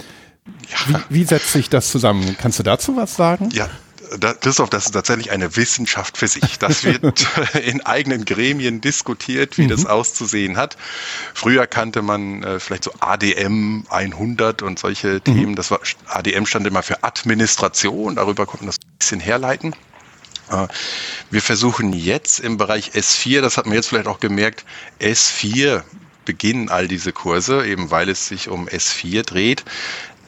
ja. 0.70 1.00
wie, 1.10 1.16
wie 1.20 1.24
setzt 1.24 1.52
sich 1.52 1.70
das 1.70 1.92
zusammen? 1.92 2.36
Kannst 2.40 2.58
du 2.58 2.64
dazu 2.64 2.96
was 2.96 3.16
sagen? 3.16 3.50
Ja, 3.52 3.70
da, 4.18 4.34
Christoph, 4.34 4.70
das 4.70 4.86
ist 4.86 4.92
tatsächlich 4.92 5.32
eine 5.32 5.56
Wissenschaft 5.56 6.18
für 6.18 6.28
sich. 6.28 6.60
Das 6.60 6.84
wird 6.84 7.28
in 7.66 7.86
eigenen 7.86 8.26
Gremien 8.26 8.82
diskutiert, 8.82 9.58
wie 9.58 9.64
mhm. 9.64 9.70
das 9.70 9.86
auszusehen 9.86 10.58
hat. 10.58 10.78
Früher 11.34 11.68
kannte 11.68 12.02
man 12.02 12.44
äh, 12.44 12.60
vielleicht 12.60 12.84
so 12.84 12.92
ADM 13.00 13.86
100 13.90 14.62
und 14.62 14.80
solche 14.80 15.16
mhm. 15.16 15.24
Themen. 15.24 15.56
Das 15.56 15.72
war, 15.72 15.80
ADM 16.08 16.46
stand 16.46 16.68
immer 16.68 16.84
für 16.84 17.04
Administration. 17.04 18.16
Darüber 18.16 18.46
konnte 18.46 18.66
man 18.66 18.68
das 18.68 18.78
ein 18.78 18.98
bisschen 18.98 19.20
herleiten. 19.20 19.76
Äh, 20.50 20.68
wir 21.30 21.42
versuchen 21.42 21.94
jetzt 21.94 22.40
im 22.40 22.58
Bereich 22.58 22.92
S4, 22.92 23.42
das 23.42 23.58
hat 23.58 23.66
man 23.66 23.76
jetzt 23.76 23.90
vielleicht 23.90 24.08
auch 24.08 24.20
gemerkt, 24.20 24.66
S4 25.00 25.84
beginnen 26.26 26.70
all 26.70 26.88
diese 26.88 27.14
Kurse, 27.14 27.66
eben 27.66 27.90
weil 27.90 28.10
es 28.10 28.28
sich 28.28 28.50
um 28.50 28.68
S4 28.68 29.24
dreht 29.24 29.64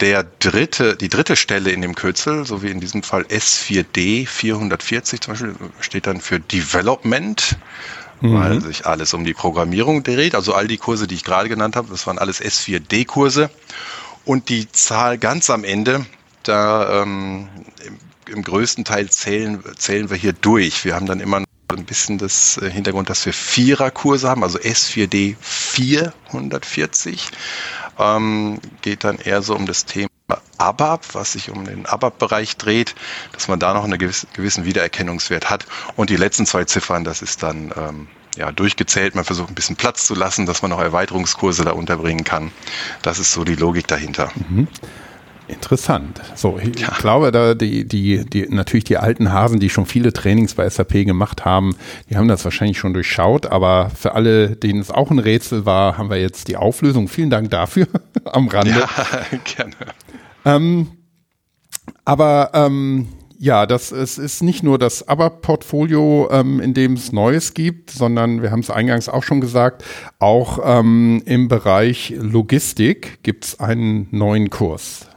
der 0.01 0.23
dritte, 0.23 0.95
die 0.95 1.09
dritte 1.09 1.35
Stelle 1.35 1.71
in 1.71 1.81
dem 1.81 1.95
Kürzel, 1.95 2.45
so 2.45 2.63
wie 2.63 2.69
in 2.69 2.79
diesem 2.79 3.03
Fall 3.03 3.23
S4D 3.23 4.27
440 4.27 5.21
zum 5.21 5.33
Beispiel, 5.33 5.55
steht 5.79 6.07
dann 6.07 6.21
für 6.21 6.39
Development, 6.39 7.57
mhm. 8.21 8.33
weil 8.33 8.61
sich 8.61 8.85
alles 8.85 9.13
um 9.13 9.25
die 9.25 9.33
Programmierung 9.33 10.03
dreht. 10.03 10.35
Also 10.35 10.53
all 10.53 10.67
die 10.67 10.77
Kurse, 10.77 11.07
die 11.07 11.15
ich 11.15 11.23
gerade 11.23 11.49
genannt 11.49 11.75
habe, 11.75 11.89
das 11.89 12.07
waren 12.07 12.19
alles 12.19 12.41
S4D-Kurse. 12.41 13.49
Und 14.25 14.49
die 14.49 14.71
Zahl 14.71 15.17
ganz 15.17 15.49
am 15.49 15.63
Ende, 15.63 16.05
da 16.43 17.01
ähm, 17.01 17.49
im, 17.85 17.97
im, 18.33 18.43
größten 18.43 18.85
Teil 18.85 19.09
zählen, 19.09 19.63
zählen 19.77 20.09
wir 20.09 20.17
hier 20.17 20.33
durch. 20.33 20.85
Wir 20.85 20.95
haben 20.95 21.05
dann 21.05 21.19
immer 21.19 21.43
ein 21.69 21.85
bisschen 21.85 22.17
das 22.17 22.57
äh, 22.57 22.69
Hintergrund, 22.69 23.09
dass 23.09 23.25
wir 23.25 23.33
Viererkurse 23.33 24.29
haben, 24.29 24.43
also 24.43 24.59
S4D 24.59 25.35
440 25.41 27.29
ähm, 27.99 28.59
geht 28.81 29.03
dann 29.03 29.17
eher 29.17 29.41
so 29.41 29.55
um 29.55 29.65
das 29.65 29.85
Thema 29.85 30.09
ABAP, 30.57 31.15
was 31.15 31.33
sich 31.33 31.49
um 31.49 31.65
den 31.65 31.85
ABAP-Bereich 31.85 32.57
dreht, 32.57 32.95
dass 33.33 33.47
man 33.47 33.59
da 33.59 33.73
noch 33.73 33.83
einen 33.83 33.97
gewissen 33.97 34.65
Wiedererkennungswert 34.65 35.49
hat. 35.49 35.65
Und 35.95 36.09
die 36.09 36.17
letzten 36.17 36.45
zwei 36.45 36.65
Ziffern, 36.65 37.03
das 37.03 37.21
ist 37.21 37.43
dann 37.43 37.73
ähm, 37.75 38.07
ja, 38.35 38.51
durchgezählt. 38.51 39.15
Man 39.15 39.25
versucht 39.25 39.49
ein 39.49 39.55
bisschen 39.55 39.75
Platz 39.75 40.05
zu 40.05 40.15
lassen, 40.15 40.45
dass 40.45 40.61
man 40.61 40.71
noch 40.71 40.81
Erweiterungskurse 40.81 41.63
da 41.63 41.71
unterbringen 41.71 42.23
kann. 42.23 42.51
Das 43.01 43.19
ist 43.19 43.31
so 43.31 43.43
die 43.43 43.55
Logik 43.55 43.87
dahinter. 43.87 44.31
Mhm. 44.49 44.67
Interessant. 45.49 46.21
So, 46.35 46.59
ich 46.59 46.79
ja. 46.79 46.89
glaube, 46.99 47.31
da 47.31 47.55
die, 47.55 47.87
die, 47.87 48.23
die, 48.23 48.47
natürlich 48.49 48.83
die 48.83 48.97
alten 48.97 49.33
Hasen, 49.33 49.59
die 49.59 49.69
schon 49.69 49.87
viele 49.87 50.13
Trainings 50.13 50.53
bei 50.53 50.69
SAP 50.69 51.05
gemacht 51.05 51.43
haben, 51.43 51.75
die 52.09 52.17
haben 52.17 52.27
das 52.27 52.43
wahrscheinlich 52.43 52.77
schon 52.77 52.93
durchschaut, 52.93 53.47
aber 53.47 53.89
für 53.89 54.13
alle, 54.13 54.55
denen 54.55 54.79
es 54.79 54.91
auch 54.91 55.09
ein 55.09 55.17
Rätsel 55.17 55.65
war, 55.65 55.97
haben 55.97 56.11
wir 56.11 56.21
jetzt 56.21 56.49
die 56.49 56.55
Auflösung. 56.55 57.07
Vielen 57.07 57.31
Dank 57.31 57.49
dafür 57.49 57.87
am 58.25 58.47
Rande. 58.47 58.79
Ja, 58.79 58.87
gerne. 59.55 59.73
Ähm, 60.45 60.87
aber 62.05 62.51
ähm, 62.53 63.07
ja, 63.39 63.65
das 63.65 63.91
es 63.91 64.17
ist 64.17 64.43
nicht 64.43 64.63
nur 64.63 64.77
das 64.77 65.07
ABAP-Portfolio, 65.07 66.29
ähm, 66.31 66.59
in 66.59 66.73
dem 66.73 66.93
es 66.93 67.11
Neues 67.11 67.53
gibt, 67.53 67.89
sondern 67.89 68.43
wir 68.43 68.51
haben 68.51 68.59
es 68.59 68.69
eingangs 68.69 69.09
auch 69.09 69.23
schon 69.23 69.41
gesagt, 69.41 69.83
auch 70.19 70.59
ähm, 70.63 71.23
im 71.25 71.47
Bereich 71.47 72.13
Logistik 72.17 73.23
gibt 73.23 73.45
es 73.45 73.59
einen 73.59 74.07
neuen 74.11 74.49
Kurs. 74.49 75.08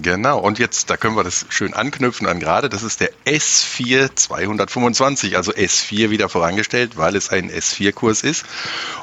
Genau, 0.00 0.38
und 0.38 0.58
jetzt, 0.58 0.88
da 0.88 0.96
können 0.96 1.16
wir 1.16 1.24
das 1.24 1.44
schön 1.50 1.74
anknüpfen 1.74 2.26
an 2.26 2.40
gerade, 2.40 2.68
das 2.70 2.82
ist 2.82 3.00
der 3.00 3.10
S4 3.26 4.14
225, 4.14 5.36
also 5.36 5.52
S4 5.52 6.08
wieder 6.08 6.28
vorangestellt, 6.28 6.96
weil 6.96 7.14
es 7.14 7.28
ein 7.28 7.50
S4-Kurs 7.50 8.22
ist. 8.22 8.46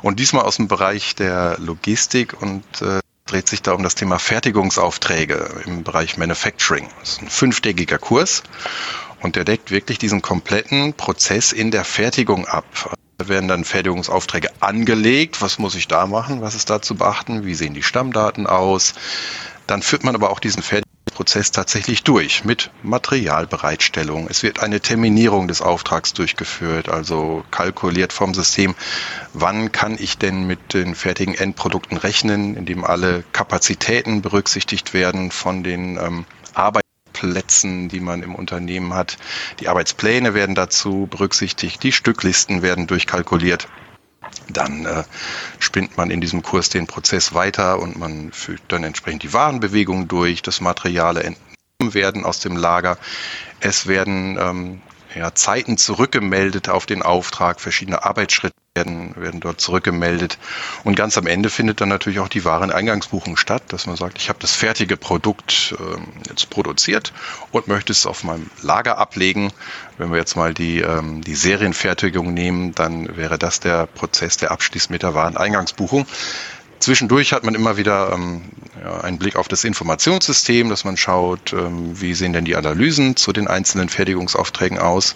Und 0.01 0.19
diesmal 0.19 0.45
aus 0.45 0.55
dem 0.55 0.67
Bereich 0.67 1.15
der 1.15 1.57
Logistik 1.59 2.41
und 2.41 2.63
äh, 2.81 2.99
dreht 3.27 3.47
sich 3.47 3.61
da 3.61 3.73
um 3.73 3.83
das 3.83 3.93
Thema 3.93 4.17
Fertigungsaufträge 4.17 5.61
im 5.65 5.83
Bereich 5.83 6.17
Manufacturing. 6.17 6.89
Das 6.99 7.09
ist 7.09 7.21
ein 7.21 7.29
fünftägiger 7.29 7.99
Kurs 7.99 8.41
und 9.21 9.35
der 9.35 9.45
deckt 9.45 9.69
wirklich 9.69 9.99
diesen 9.99 10.23
kompletten 10.23 10.93
Prozess 10.93 11.51
in 11.51 11.69
der 11.69 11.85
Fertigung 11.85 12.47
ab. 12.47 12.95
Da 13.19 13.27
werden 13.27 13.47
dann 13.47 13.65
Fertigungsaufträge 13.65 14.49
angelegt. 14.61 15.41
Was 15.41 15.59
muss 15.59 15.75
ich 15.75 15.87
da 15.87 16.07
machen? 16.07 16.41
Was 16.41 16.55
ist 16.55 16.69
da 16.69 16.81
zu 16.81 16.95
beachten? 16.95 17.45
Wie 17.45 17.53
sehen 17.53 17.73
die 17.73 17.83
Stammdaten 17.83 18.47
aus? 18.47 18.93
Dann 19.69 19.83
führt 19.83 20.03
man 20.03 20.15
aber 20.15 20.31
auch 20.31 20.39
diesen 20.39 20.63
Fertigungsprozess 20.63 21.51
tatsächlich 21.51 22.03
durch 22.03 22.43
mit 22.43 22.71
Materialbereitstellung. 22.81 24.25
Es 24.27 24.41
wird 24.41 24.63
eine 24.63 24.79
Terminierung 24.79 25.47
des 25.47 25.61
Auftrags 25.61 26.13
durchgeführt, 26.13 26.89
also 26.89 27.43
kalkuliert 27.51 28.11
vom 28.11 28.33
System, 28.33 28.73
wann 29.33 29.71
kann 29.71 29.95
ich 29.99 30.17
denn 30.17 30.47
mit 30.47 30.73
den 30.73 30.95
fertigen 30.95 31.35
Endprodukten 31.35 31.97
rechnen, 31.97 32.55
indem 32.55 32.83
alle 32.83 33.23
Kapazitäten 33.31 34.23
berücksichtigt 34.23 34.95
werden 34.95 35.29
von 35.29 35.63
den 35.63 35.97
ähm, 35.97 36.25
Arbeitsplätzen, 36.55 37.89
die 37.89 37.99
man 37.99 38.23
im 38.23 38.33
Unternehmen 38.33 38.95
hat. 38.95 39.17
Die 39.59 39.67
Arbeitspläne 39.67 40.33
werden 40.33 40.55
dazu 40.55 41.07
berücksichtigt, 41.11 41.83
die 41.83 41.91
Stücklisten 41.91 42.63
werden 42.63 42.87
durchkalkuliert 42.87 43.67
dann 44.51 44.85
äh, 44.85 45.03
spinnt 45.59 45.97
man 45.97 46.11
in 46.11 46.21
diesem 46.21 46.43
Kurs 46.43 46.69
den 46.69 46.87
Prozess 46.87 47.33
weiter 47.33 47.79
und 47.79 47.97
man 47.97 48.31
fügt 48.31 48.71
dann 48.71 48.83
entsprechend 48.83 49.23
die 49.23 49.33
Warenbewegungen 49.33 50.07
durch, 50.07 50.41
das 50.41 50.61
Materiale 50.61 51.23
entnommen 51.23 51.93
werden 51.93 52.25
aus 52.25 52.39
dem 52.39 52.57
Lager. 52.57 52.97
Es 53.59 53.87
werden 53.87 54.37
ähm, 54.39 54.81
ja, 55.15 55.33
Zeiten 55.33 55.77
zurückgemeldet 55.77 56.69
auf 56.69 56.85
den 56.85 57.01
Auftrag, 57.01 57.59
verschiedene 57.59 58.03
Arbeitsschritte 58.03 58.58
werden, 58.75 59.15
werden 59.15 59.39
dort 59.39 59.59
zurückgemeldet. 59.59 60.37
Und 60.83 60.95
ganz 60.95 61.17
am 61.17 61.27
Ende 61.27 61.49
findet 61.49 61.81
dann 61.81 61.89
natürlich 61.89 62.19
auch 62.19 62.27
die 62.27 62.45
Wareneingangsbuchung 62.45 63.37
statt, 63.37 63.63
dass 63.69 63.87
man 63.87 63.95
sagt, 63.95 64.17
ich 64.17 64.29
habe 64.29 64.39
das 64.39 64.55
fertige 64.55 64.97
Produkt 64.97 65.75
ähm, 65.79 66.07
jetzt 66.27 66.49
produziert 66.49 67.13
und 67.51 67.67
möchte 67.67 67.91
es 67.91 68.05
auf 68.05 68.23
meinem 68.23 68.49
Lager 68.61 68.97
ablegen. 68.97 69.51
Wenn 69.97 70.11
wir 70.11 70.17
jetzt 70.17 70.35
mal 70.35 70.53
die, 70.53 70.79
ähm, 70.79 71.21
die 71.21 71.35
Serienfertigung 71.35 72.33
nehmen, 72.33 72.73
dann 72.75 73.17
wäre 73.17 73.37
das 73.37 73.59
der 73.59 73.85
Prozess, 73.87 74.37
der 74.37 74.51
abschließt 74.51 74.89
mit 74.89 75.03
der 75.03 75.13
Wareneingangsbuchung. 75.13 76.05
Zwischendurch 76.79 77.33
hat 77.33 77.43
man 77.43 77.55
immer 77.55 77.75
wieder 77.75 78.13
ähm, 78.13 78.43
ja, 78.81 79.01
einen 79.01 79.19
Blick 79.19 79.35
auf 79.35 79.49
das 79.49 79.65
Informationssystem, 79.65 80.69
dass 80.69 80.85
man 80.85 80.95
schaut, 80.95 81.51
ähm, 81.51 81.99
wie 81.99 82.13
sehen 82.13 82.31
denn 82.31 82.45
die 82.45 82.55
Analysen 82.55 83.17
zu 83.17 83.33
den 83.33 83.47
einzelnen 83.47 83.89
Fertigungsaufträgen 83.89 84.79
aus 84.79 85.15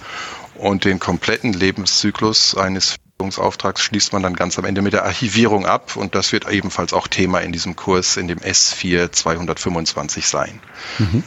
und 0.55 0.83
den 0.83 0.99
kompletten 0.99 1.53
Lebenszyklus 1.53 2.57
eines 2.57 2.97
Auftrags 3.19 3.81
schließt 3.81 4.11
man 4.13 4.21
dann 4.21 4.35
ganz 4.35 4.59
am 4.59 4.65
Ende 4.65 4.81
mit 4.81 4.93
der 4.93 5.05
Archivierung 5.05 5.65
ab 5.65 5.95
und 5.95 6.13
das 6.13 6.31
wird 6.33 6.49
ebenfalls 6.49 6.93
auch 6.93 7.07
Thema 7.07 7.39
in 7.39 7.51
diesem 7.51 7.75
Kurs 7.75 8.17
in 8.17 8.27
dem 8.27 8.39
S4 8.39 9.11
225 9.11 10.27
sein. 10.27 10.59
Mhm. 10.99 11.23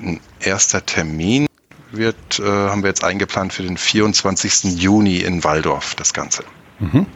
Ein 0.00 0.20
erster 0.38 0.84
Termin 0.86 1.46
wird, 1.90 2.38
äh, 2.38 2.44
haben 2.44 2.82
wir 2.82 2.88
jetzt 2.88 3.02
eingeplant 3.02 3.52
für 3.52 3.62
den 3.62 3.76
24. 3.76 4.78
Juni 4.80 5.18
in 5.18 5.42
Waldorf, 5.42 5.94
das 5.96 6.14
Ganze. 6.14 6.44
Mhm. 6.78 7.06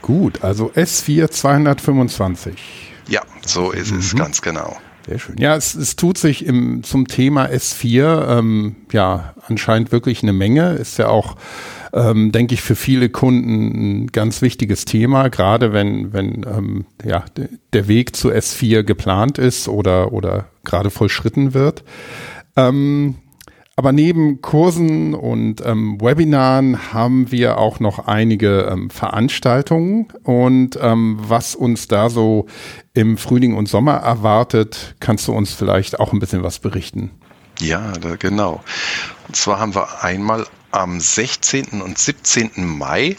Gut, 0.00 0.42
also 0.42 0.70
S4 0.70 1.30
225. 1.30 2.92
Ja, 3.08 3.22
so 3.44 3.72
ist 3.72 3.90
es, 3.90 4.14
mhm. 4.14 4.18
ganz 4.18 4.40
genau. 4.40 4.78
Sehr 5.06 5.18
schön. 5.18 5.36
Ja, 5.38 5.56
es, 5.56 5.74
es 5.74 5.96
tut 5.96 6.18
sich 6.18 6.44
im, 6.44 6.82
zum 6.82 7.08
Thema 7.08 7.46
S4 7.46 8.38
ähm, 8.38 8.76
ja 8.92 9.34
anscheinend 9.46 9.92
wirklich 9.92 10.22
eine 10.22 10.32
Menge. 10.32 10.74
Ist 10.74 10.98
ja 10.98 11.08
auch, 11.08 11.36
ähm, 11.92 12.32
denke 12.32 12.54
ich, 12.54 12.62
für 12.62 12.76
viele 12.76 13.08
Kunden 13.08 14.02
ein 14.02 14.06
ganz 14.08 14.42
wichtiges 14.42 14.84
Thema, 14.84 15.28
gerade 15.28 15.72
wenn, 15.72 16.12
wenn 16.12 16.44
ähm, 16.46 16.84
ja, 17.04 17.24
der 17.72 17.88
Weg 17.88 18.14
zu 18.14 18.30
S4 18.30 18.82
geplant 18.82 19.38
ist 19.38 19.68
oder, 19.68 20.12
oder 20.12 20.48
gerade 20.64 20.90
vollschritten 20.90 21.54
wird. 21.54 21.82
Ähm, 22.56 23.16
Aber 23.80 23.92
neben 23.92 24.42
Kursen 24.42 25.14
und 25.14 25.64
ähm, 25.64 25.98
Webinaren 26.02 26.92
haben 26.92 27.30
wir 27.30 27.56
auch 27.56 27.80
noch 27.80 28.08
einige 28.08 28.68
ähm, 28.70 28.90
Veranstaltungen. 28.90 30.08
Und 30.22 30.78
ähm, 30.82 31.18
was 31.18 31.54
uns 31.54 31.88
da 31.88 32.10
so 32.10 32.44
im 32.92 33.16
Frühling 33.16 33.56
und 33.56 33.70
Sommer 33.70 33.94
erwartet, 33.94 34.96
kannst 35.00 35.28
du 35.28 35.32
uns 35.32 35.54
vielleicht 35.54 35.98
auch 35.98 36.12
ein 36.12 36.18
bisschen 36.18 36.42
was 36.42 36.58
berichten? 36.58 37.10
Ja, 37.58 37.92
da, 37.92 38.16
genau. 38.16 38.62
Und 39.26 39.36
zwar 39.36 39.58
haben 39.58 39.74
wir 39.74 40.04
einmal 40.04 40.46
am 40.72 41.00
16. 41.00 41.80
und 41.80 41.96
17. 41.96 42.50
Mai 42.56 43.16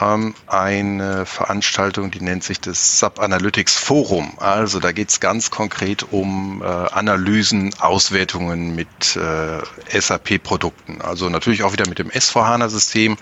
ähm, 0.00 0.34
eine 0.46 1.24
Veranstaltung, 1.26 2.10
die 2.10 2.20
nennt 2.20 2.44
sich 2.44 2.60
das 2.60 2.98
Sub 2.98 3.18
Analytics 3.18 3.76
Forum. 3.78 4.32
Also 4.38 4.80
da 4.80 4.92
geht 4.92 5.08
es 5.08 5.20
ganz 5.20 5.50
konkret 5.50 6.12
um 6.12 6.62
äh, 6.62 6.66
Analysen, 6.66 7.74
Auswertungen 7.78 8.74
mit 8.74 9.16
äh, 9.16 10.00
SAP-Produkten. 10.00 11.00
Also 11.00 11.28
natürlich 11.28 11.62
auch 11.62 11.72
wieder 11.72 11.88
mit 11.88 11.98
dem 11.98 12.10
S4HANA-System. 12.10 13.16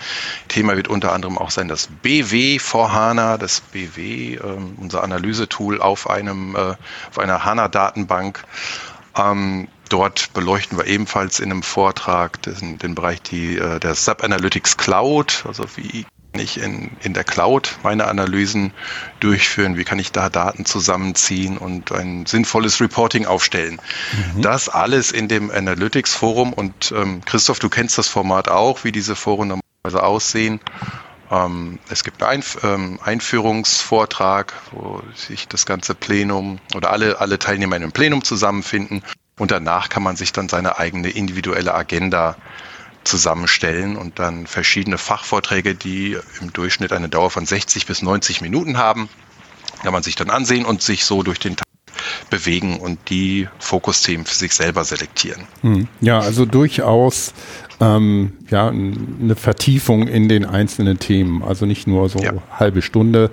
Thema 0.48 0.76
wird 0.76 0.88
unter 0.88 1.12
anderem 1.12 1.38
auch 1.38 1.50
sein 1.50 1.68
das 1.68 1.88
BW 2.02 2.56
4HANA, 2.58 3.38
das 3.38 3.60
BW, 3.60 4.34
äh, 4.34 4.40
unser 4.76 5.02
Analysetool 5.02 5.80
auf 5.80 6.10
einem 6.10 6.56
äh, 6.56 6.74
auf 7.10 7.18
einer 7.18 7.44
HANA-Datenbank. 7.44 8.44
Ähm, 9.16 9.68
dort 9.90 10.32
beleuchten 10.32 10.76
wir 10.76 10.86
ebenfalls 10.86 11.38
in 11.38 11.52
einem 11.52 11.62
Vortrag 11.62 12.42
den, 12.42 12.78
den 12.78 12.96
Bereich 12.96 13.22
die, 13.22 13.56
äh, 13.56 13.78
der 13.78 13.94
Sub 13.94 14.24
Analytics 14.24 14.76
Cloud, 14.76 15.44
also 15.46 15.66
wie 15.76 16.04
ich 16.38 16.60
in, 16.60 16.90
in 17.02 17.14
der 17.14 17.24
Cloud 17.24 17.78
meine 17.82 18.06
Analysen 18.06 18.72
durchführen? 19.20 19.76
Wie 19.76 19.84
kann 19.84 19.98
ich 19.98 20.12
da 20.12 20.28
Daten 20.28 20.64
zusammenziehen 20.64 21.58
und 21.58 21.92
ein 21.92 22.26
sinnvolles 22.26 22.80
Reporting 22.80 23.26
aufstellen? 23.26 23.80
Mhm. 24.34 24.42
Das 24.42 24.68
alles 24.68 25.12
in 25.12 25.28
dem 25.28 25.50
Analytics 25.50 26.14
Forum 26.14 26.52
und 26.52 26.92
ähm, 26.96 27.22
Christoph, 27.24 27.58
du 27.58 27.68
kennst 27.68 27.98
das 27.98 28.08
Format 28.08 28.48
auch, 28.48 28.84
wie 28.84 28.92
diese 28.92 29.16
Foren 29.16 29.48
normalerweise 29.48 30.06
aussehen. 30.06 30.60
Ähm, 31.30 31.78
es 31.88 32.04
gibt 32.04 32.22
einen 32.22 32.30
Einf 32.30 32.58
ähm, 32.62 32.98
Einführungsvortrag, 33.02 34.52
wo 34.72 35.02
sich 35.14 35.48
das 35.48 35.66
ganze 35.66 35.94
Plenum 35.94 36.58
oder 36.74 36.90
alle, 36.90 37.20
alle 37.20 37.38
Teilnehmer 37.38 37.76
in 37.76 37.82
einem 37.82 37.92
Plenum 37.92 38.24
zusammenfinden 38.24 39.02
und 39.38 39.50
danach 39.50 39.88
kann 39.88 40.02
man 40.02 40.16
sich 40.16 40.32
dann 40.32 40.48
seine 40.48 40.78
eigene 40.78 41.10
individuelle 41.10 41.74
Agenda 41.74 42.36
zusammenstellen 43.04 43.96
und 43.96 44.18
dann 44.18 44.46
verschiedene 44.46 44.98
Fachvorträge, 44.98 45.74
die 45.74 46.16
im 46.40 46.52
Durchschnitt 46.52 46.92
eine 46.92 47.08
Dauer 47.08 47.30
von 47.30 47.46
60 47.46 47.86
bis 47.86 48.02
90 48.02 48.40
Minuten 48.40 48.78
haben, 48.78 49.08
kann 49.82 49.92
man 49.92 50.02
sich 50.02 50.16
dann 50.16 50.30
ansehen 50.30 50.64
und 50.64 50.82
sich 50.82 51.04
so 51.04 51.22
durch 51.22 51.38
den 51.38 51.56
Tag 51.56 51.64
bewegen 52.30 52.80
und 52.80 52.98
die 53.10 53.48
Fokusthemen 53.58 54.26
für 54.26 54.34
sich 54.34 54.54
selber 54.54 54.84
selektieren. 54.84 55.44
Hm. 55.60 55.88
Ja, 56.00 56.20
also 56.20 56.44
durchaus 56.44 57.32
ähm, 57.80 58.32
ja, 58.50 58.68
eine 58.68 59.36
Vertiefung 59.36 60.08
in 60.08 60.28
den 60.28 60.44
einzelnen 60.44 60.98
Themen. 60.98 61.42
Also 61.42 61.66
nicht 61.66 61.86
nur 61.86 62.08
so 62.08 62.18
ja. 62.18 62.32
halbe 62.58 62.82
Stunde 62.82 63.30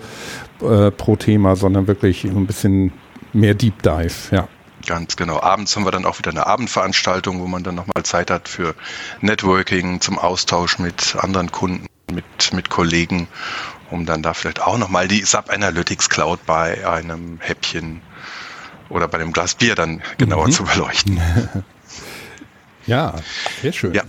äh, 0.61 0.91
pro 0.91 1.15
Thema, 1.15 1.55
sondern 1.55 1.87
wirklich 1.87 2.23
ein 2.25 2.45
bisschen 2.45 2.91
mehr 3.33 3.53
Deep 3.53 3.81
Dive, 3.81 4.13
ja. 4.31 4.47
Ganz 4.85 5.15
genau. 5.15 5.41
Abends 5.41 5.75
haben 5.75 5.85
wir 5.85 5.91
dann 5.91 6.05
auch 6.05 6.17
wieder 6.17 6.31
eine 6.31 6.47
Abendveranstaltung, 6.47 7.39
wo 7.39 7.47
man 7.47 7.63
dann 7.63 7.75
nochmal 7.75 8.03
Zeit 8.03 8.31
hat 8.31 8.47
für 8.47 8.75
Networking, 9.21 10.01
zum 10.01 10.17
Austausch 10.17 10.79
mit 10.79 11.15
anderen 11.15 11.51
Kunden, 11.51 11.87
mit, 12.11 12.53
mit 12.53 12.69
Kollegen, 12.69 13.27
um 13.89 14.05
dann 14.05 14.23
da 14.23 14.33
vielleicht 14.33 14.61
auch 14.61 14.77
nochmal 14.77 15.07
die 15.07 15.23
SAP 15.23 15.49
Analytics 15.49 16.09
Cloud 16.09 16.45
bei 16.45 16.87
einem 16.87 17.39
Häppchen 17.41 18.01
oder 18.89 19.07
bei 19.07 19.19
einem 19.19 19.33
Glas 19.33 19.55
Bier 19.55 19.75
dann 19.75 20.01
genauer 20.17 20.47
mhm. 20.47 20.51
zu 20.51 20.63
beleuchten. 20.63 21.21
ja, 22.85 23.15
sehr 23.61 23.71
schön. 23.71 23.93
Ja. 23.93 24.03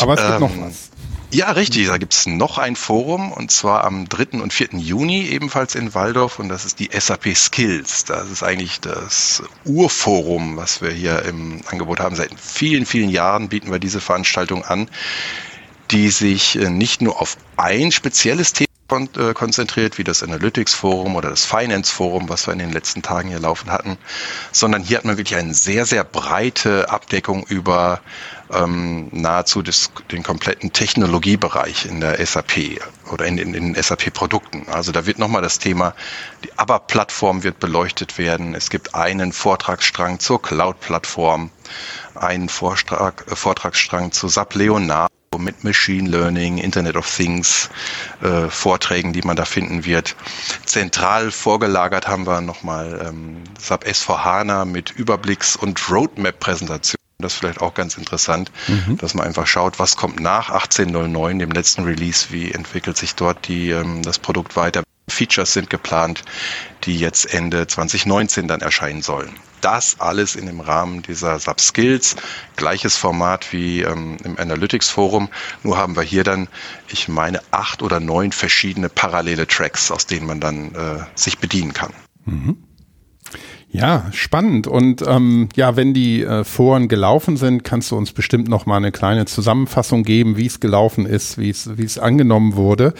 Aber 0.00 0.14
es 0.14 0.20
gibt 0.20 0.34
ähm, 0.34 0.40
noch 0.40 0.66
was. 0.66 0.90
Ja, 1.30 1.50
richtig. 1.50 1.88
Da 1.88 1.98
gibt's 1.98 2.26
noch 2.26 2.56
ein 2.56 2.74
Forum 2.74 3.32
und 3.32 3.50
zwar 3.50 3.84
am 3.84 4.08
3. 4.08 4.40
und 4.40 4.50
4. 4.50 4.68
Juni 4.78 5.26
ebenfalls 5.26 5.74
in 5.74 5.92
Waldorf 5.94 6.38
und 6.38 6.48
das 6.48 6.64
ist 6.64 6.78
die 6.78 6.88
SAP 6.90 7.36
Skills. 7.36 8.06
Das 8.06 8.30
ist 8.30 8.42
eigentlich 8.42 8.80
das 8.80 9.42
Urforum, 9.66 10.56
was 10.56 10.80
wir 10.80 10.90
hier 10.90 11.22
im 11.26 11.60
Angebot 11.66 12.00
haben. 12.00 12.16
Seit 12.16 12.30
vielen, 12.40 12.86
vielen 12.86 13.10
Jahren 13.10 13.50
bieten 13.50 13.70
wir 13.70 13.78
diese 13.78 14.00
Veranstaltung 14.00 14.64
an, 14.64 14.88
die 15.90 16.08
sich 16.08 16.56
äh, 16.56 16.70
nicht 16.70 17.02
nur 17.02 17.20
auf 17.20 17.36
ein 17.58 17.92
spezielles 17.92 18.54
Thema 18.54 18.68
äh, 18.90 19.34
konzentriert, 19.34 19.98
wie 19.98 20.04
das 20.04 20.22
Analytics 20.22 20.72
Forum 20.72 21.14
oder 21.14 21.28
das 21.28 21.44
Finance 21.44 21.92
Forum, 21.94 22.30
was 22.30 22.46
wir 22.46 22.54
in 22.54 22.58
den 22.58 22.72
letzten 22.72 23.02
Tagen 23.02 23.28
hier 23.28 23.38
laufen 23.38 23.70
hatten, 23.70 23.98
sondern 24.50 24.82
hier 24.82 24.96
hat 24.96 25.04
man 25.04 25.18
wirklich 25.18 25.38
eine 25.38 25.52
sehr, 25.52 25.84
sehr 25.84 26.04
breite 26.04 26.88
Abdeckung 26.88 27.44
über 27.48 28.00
ähm, 28.52 29.08
nahezu 29.12 29.62
das, 29.62 29.90
den 30.10 30.22
kompletten 30.22 30.72
Technologiebereich 30.72 31.86
in 31.86 32.00
der 32.00 32.24
SAP 32.24 32.80
oder 33.10 33.26
in, 33.26 33.38
in, 33.38 33.54
in 33.54 33.74
SAP-Produkten. 33.74 34.66
Also 34.68 34.92
da 34.92 35.06
wird 35.06 35.18
nochmal 35.18 35.42
das 35.42 35.58
Thema, 35.58 35.94
die 36.44 36.56
ABAP-Plattform 36.58 37.42
wird 37.42 37.58
beleuchtet 37.60 38.18
werden. 38.18 38.54
Es 38.54 38.70
gibt 38.70 38.94
einen 38.94 39.32
Vortragsstrang 39.32 40.18
zur 40.18 40.40
Cloud-Plattform, 40.42 41.50
einen 42.14 42.48
Vortrag, 42.48 43.24
äh, 43.30 43.36
Vortragsstrang 43.36 44.12
zu 44.12 44.28
SAP 44.28 44.54
Leonardo 44.54 45.08
mit 45.38 45.62
Machine 45.62 46.08
Learning, 46.08 46.58
Internet 46.58 46.96
of 46.96 47.14
Things, 47.14 47.68
äh, 48.22 48.48
Vorträgen, 48.48 49.12
die 49.12 49.22
man 49.22 49.36
da 49.36 49.44
finden 49.44 49.84
wird. 49.84 50.16
Zentral 50.64 51.30
vorgelagert 51.30 52.08
haben 52.08 52.26
wir 52.26 52.40
nochmal 52.40 53.06
ähm, 53.08 53.44
SAP 53.58 53.86
S4HANA 53.86 54.64
mit 54.64 54.90
Überblicks- 54.92 55.56
und 55.56 55.90
Roadmap-Präsentation. 55.90 56.98
Das 57.20 57.32
ist 57.32 57.40
vielleicht 57.40 57.60
auch 57.60 57.74
ganz 57.74 57.96
interessant, 57.98 58.52
mhm. 58.68 58.96
dass 58.98 59.12
man 59.14 59.26
einfach 59.26 59.48
schaut, 59.48 59.80
was 59.80 59.96
kommt 59.96 60.20
nach 60.20 60.50
1809, 60.50 61.40
dem 61.40 61.50
letzten 61.50 61.82
Release, 61.82 62.28
wie 62.30 62.52
entwickelt 62.52 62.96
sich 62.96 63.16
dort 63.16 63.48
die, 63.48 63.70
ähm, 63.70 64.02
das 64.02 64.20
Produkt 64.20 64.54
weiter. 64.54 64.84
Features 65.08 65.52
sind 65.52 65.68
geplant, 65.68 66.22
die 66.84 66.96
jetzt 66.96 67.34
Ende 67.34 67.66
2019 67.66 68.46
dann 68.46 68.60
erscheinen 68.60 69.02
sollen. 69.02 69.34
Das 69.62 69.98
alles 69.98 70.36
in 70.36 70.46
dem 70.46 70.60
Rahmen 70.60 71.02
dieser 71.02 71.40
Subskills, 71.40 72.14
gleiches 72.54 72.96
Format 72.96 73.52
wie 73.52 73.82
ähm, 73.82 74.18
im 74.22 74.38
Analytics 74.38 74.88
Forum, 74.88 75.28
nur 75.64 75.76
haben 75.76 75.96
wir 75.96 76.04
hier 76.04 76.22
dann, 76.22 76.46
ich 76.86 77.08
meine, 77.08 77.40
acht 77.50 77.82
oder 77.82 77.98
neun 77.98 78.30
verschiedene 78.30 78.88
parallele 78.88 79.48
Tracks, 79.48 79.90
aus 79.90 80.06
denen 80.06 80.28
man 80.28 80.38
dann 80.38 80.72
äh, 80.72 81.04
sich 81.16 81.38
bedienen 81.38 81.72
kann. 81.72 81.92
Mhm. 82.26 82.67
Ja, 83.70 84.06
spannend. 84.12 84.66
Und 84.66 85.02
ähm, 85.06 85.50
ja, 85.54 85.76
wenn 85.76 85.92
die 85.92 86.22
äh, 86.22 86.42
Foren 86.44 86.88
gelaufen 86.88 87.36
sind, 87.36 87.64
kannst 87.64 87.90
du 87.90 87.96
uns 87.96 88.12
bestimmt 88.12 88.48
noch 88.48 88.64
mal 88.64 88.78
eine 88.78 88.92
kleine 88.92 89.26
Zusammenfassung 89.26 90.04
geben, 90.04 90.36
wie 90.38 90.46
es 90.46 90.60
gelaufen 90.60 91.04
ist, 91.04 91.36
wie 91.36 91.50
es 91.50 91.76
wie 91.76 91.84
es 91.84 91.98
angenommen 91.98 92.56
wurde. 92.56 92.94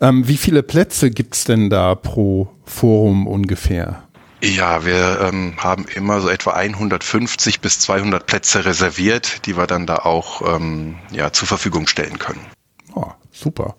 Ähm, 0.00 0.26
wie 0.26 0.38
viele 0.38 0.62
Plätze 0.62 1.10
gibt's 1.10 1.44
denn 1.44 1.68
da 1.68 1.94
pro 1.94 2.48
Forum 2.64 3.26
ungefähr? 3.26 4.04
Ja, 4.42 4.84
wir 4.84 5.20
ähm, 5.20 5.54
haben 5.58 5.86
immer 5.94 6.20
so 6.20 6.28
etwa 6.28 6.52
150 6.52 7.60
bis 7.60 7.80
200 7.80 8.26
Plätze 8.26 8.64
reserviert, 8.64 9.46
die 9.46 9.56
wir 9.56 9.66
dann 9.66 9.86
da 9.86 9.96
auch 9.96 10.56
ähm, 10.56 10.96
ja, 11.12 11.32
zur 11.32 11.48
Verfügung 11.48 11.86
stellen 11.86 12.18
können. 12.18 12.44
Oh, 12.94 13.10
super. 13.30 13.76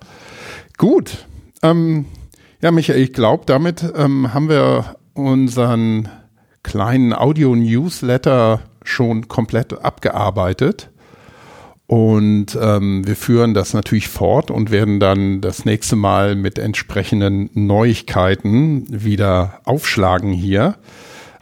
Gut. 0.77 1.25
Ähm, 1.61 2.05
ja, 2.61 2.71
Michael, 2.71 3.01
ich 3.01 3.13
glaube, 3.13 3.43
damit 3.45 3.83
ähm, 3.95 4.33
haben 4.33 4.49
wir 4.49 4.95
unseren 5.13 6.09
kleinen 6.65 7.13
Audio-Newsletter 7.13 8.59
schon 8.83 9.27
komplett 9.27 9.73
abgearbeitet. 9.83 10.89
Und 11.87 12.57
ähm, 12.59 13.05
wir 13.05 13.15
führen 13.15 13.53
das 13.53 13.75
natürlich 13.75 14.07
fort 14.07 14.49
und 14.49 14.71
werden 14.71 14.99
dann 14.99 15.41
das 15.41 15.65
nächste 15.65 15.95
Mal 15.95 16.35
mit 16.35 16.57
entsprechenden 16.57 17.51
Neuigkeiten 17.53 18.87
wieder 18.89 19.61
aufschlagen 19.65 20.33
hier. 20.33 20.75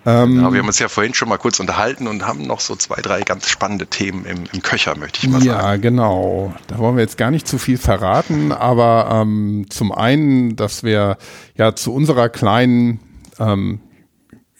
Ähm, 0.05 0.35
genau, 0.35 0.51
wir 0.51 0.59
haben 0.59 0.67
uns 0.67 0.79
ja 0.79 0.89
vorhin 0.89 1.13
schon 1.13 1.29
mal 1.29 1.37
kurz 1.37 1.61
unterhalten 1.61 2.07
und 2.07 2.27
haben 2.27 2.45
noch 2.45 2.59
so 2.59 2.75
zwei, 2.75 3.01
drei 3.01 3.21
ganz 3.21 3.47
spannende 3.47 3.87
Themen 3.87 4.25
im, 4.25 4.43
im 4.51 4.61
Köcher, 4.61 4.97
möchte 4.97 5.19
ich 5.19 5.29
mal 5.29 5.41
sagen. 5.41 5.47
Ja, 5.47 5.75
genau. 5.77 6.53
Da 6.67 6.77
wollen 6.77 6.97
wir 6.97 7.03
jetzt 7.03 7.17
gar 7.17 7.31
nicht 7.31 7.47
zu 7.47 7.57
viel 7.57 7.77
verraten, 7.77 8.51
aber 8.51 9.21
ähm, 9.21 9.67
zum 9.69 9.93
einen, 9.93 10.57
dass 10.57 10.83
wir 10.83 11.17
ja 11.55 11.73
zu 11.73 11.93
unserer 11.93 12.27
kleinen 12.27 12.99
ähm, 13.39 13.79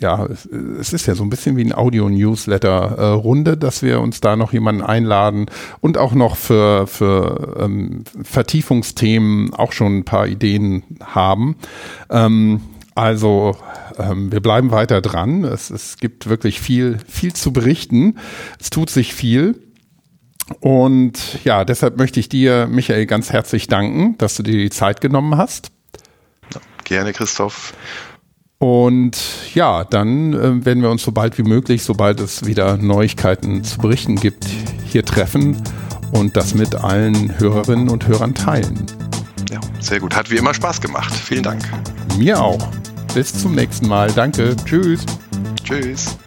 ja, 0.04 0.26
es, 0.26 0.46
es, 0.46 0.94
ist 0.94 1.08
ja 1.08 1.16
so 1.16 1.24
ein 1.24 1.30
bisschen 1.30 1.58
wie 1.58 1.63
ein 1.63 1.74
Audio-Newsletter-Runde, 1.74 3.52
äh, 3.54 3.58
dass 3.58 3.82
wir 3.82 4.02
uns 4.02 4.22
da 4.22 4.36
noch 4.36 4.54
jemanden 4.54 4.84
einladen 4.84 5.48
und 5.82 5.98
auch 5.98 6.13
noch 6.13 6.36
für, 6.36 6.86
für 6.86 7.58
ähm, 7.60 8.04
Vertiefungsthemen 8.22 9.54
auch 9.54 9.72
schon 9.72 10.00
ein 10.00 10.06
paar 10.06 10.28
Ideen 10.28 10.84
haben. 11.04 11.56
Ähm, 12.12 12.62
also 12.94 13.58
ähm, 13.98 14.32
wir 14.32 14.42
bleiben 14.42 14.70
weiter 14.70 15.02
dran. 15.02 15.44
Es, 15.44 15.72
es 15.72 15.98
gibt 15.98 16.30
wirklich 16.30 16.62
viel, 16.62 17.00
viel 17.08 17.34
zu 17.34 17.52
berichten. 17.52 18.20
Es 18.60 18.70
tut 18.70 18.92
sich 18.92 19.16
viel. 19.16 19.60
Und 20.60 21.44
ja, 21.44 21.66
deshalb 21.66 21.98
möchte 21.98 22.20
ich 22.20 22.30
dir, 22.30 22.68
Michael, 22.68 23.06
ganz 23.06 23.32
herzlich 23.32 23.68
danken, 23.68 24.18
dass 24.18 24.36
du 24.36 24.44
dir 24.44 24.58
die 24.58 24.70
Zeit 24.70 25.02
genommen 25.02 25.38
hast. 25.38 25.72
Gerne, 26.84 27.13
Christoph. 27.13 27.74
Und 28.63 29.17
ja, 29.54 29.84
dann 29.84 30.32
äh, 30.32 30.65
werden 30.65 30.82
wir 30.82 30.89
uns 30.89 31.04
so 31.04 31.12
bald 31.12 31.38
wie 31.38 31.43
möglich, 31.43 31.84
sobald 31.84 32.21
es 32.21 32.45
wieder 32.45 32.78
Neuigkeiten 32.78 33.62
zu 33.62 33.78
berichten 33.80 34.15
gibt, 34.15 34.45
hier 34.86 35.04
treffen 35.04 35.62
und 36.13 36.38
das 36.38 36.56
mit 36.56 36.73
allen 36.73 37.38
Hörerinnen 37.38 37.89
und 37.89 38.08
Hörern 38.08 38.34
teilen. 38.34 38.86
Ja, 39.52 39.60
sehr 39.82 39.99
gut. 39.99 40.15
Hat 40.15 40.32
wie 40.32 40.38
immer 40.38 40.54
Spaß 40.54 40.80
gemacht. 40.80 41.13
Vielen 41.13 41.43
Dank. 41.43 41.62
Mir 42.17 42.41
auch. 42.41 42.65
Bis 43.13 43.34
zum 43.38 43.54
nächsten 43.54 43.89
Mal. 43.89 44.10
Danke. 44.13 44.56
Tschüss. 44.63 45.06
Tschüss. 45.65 46.17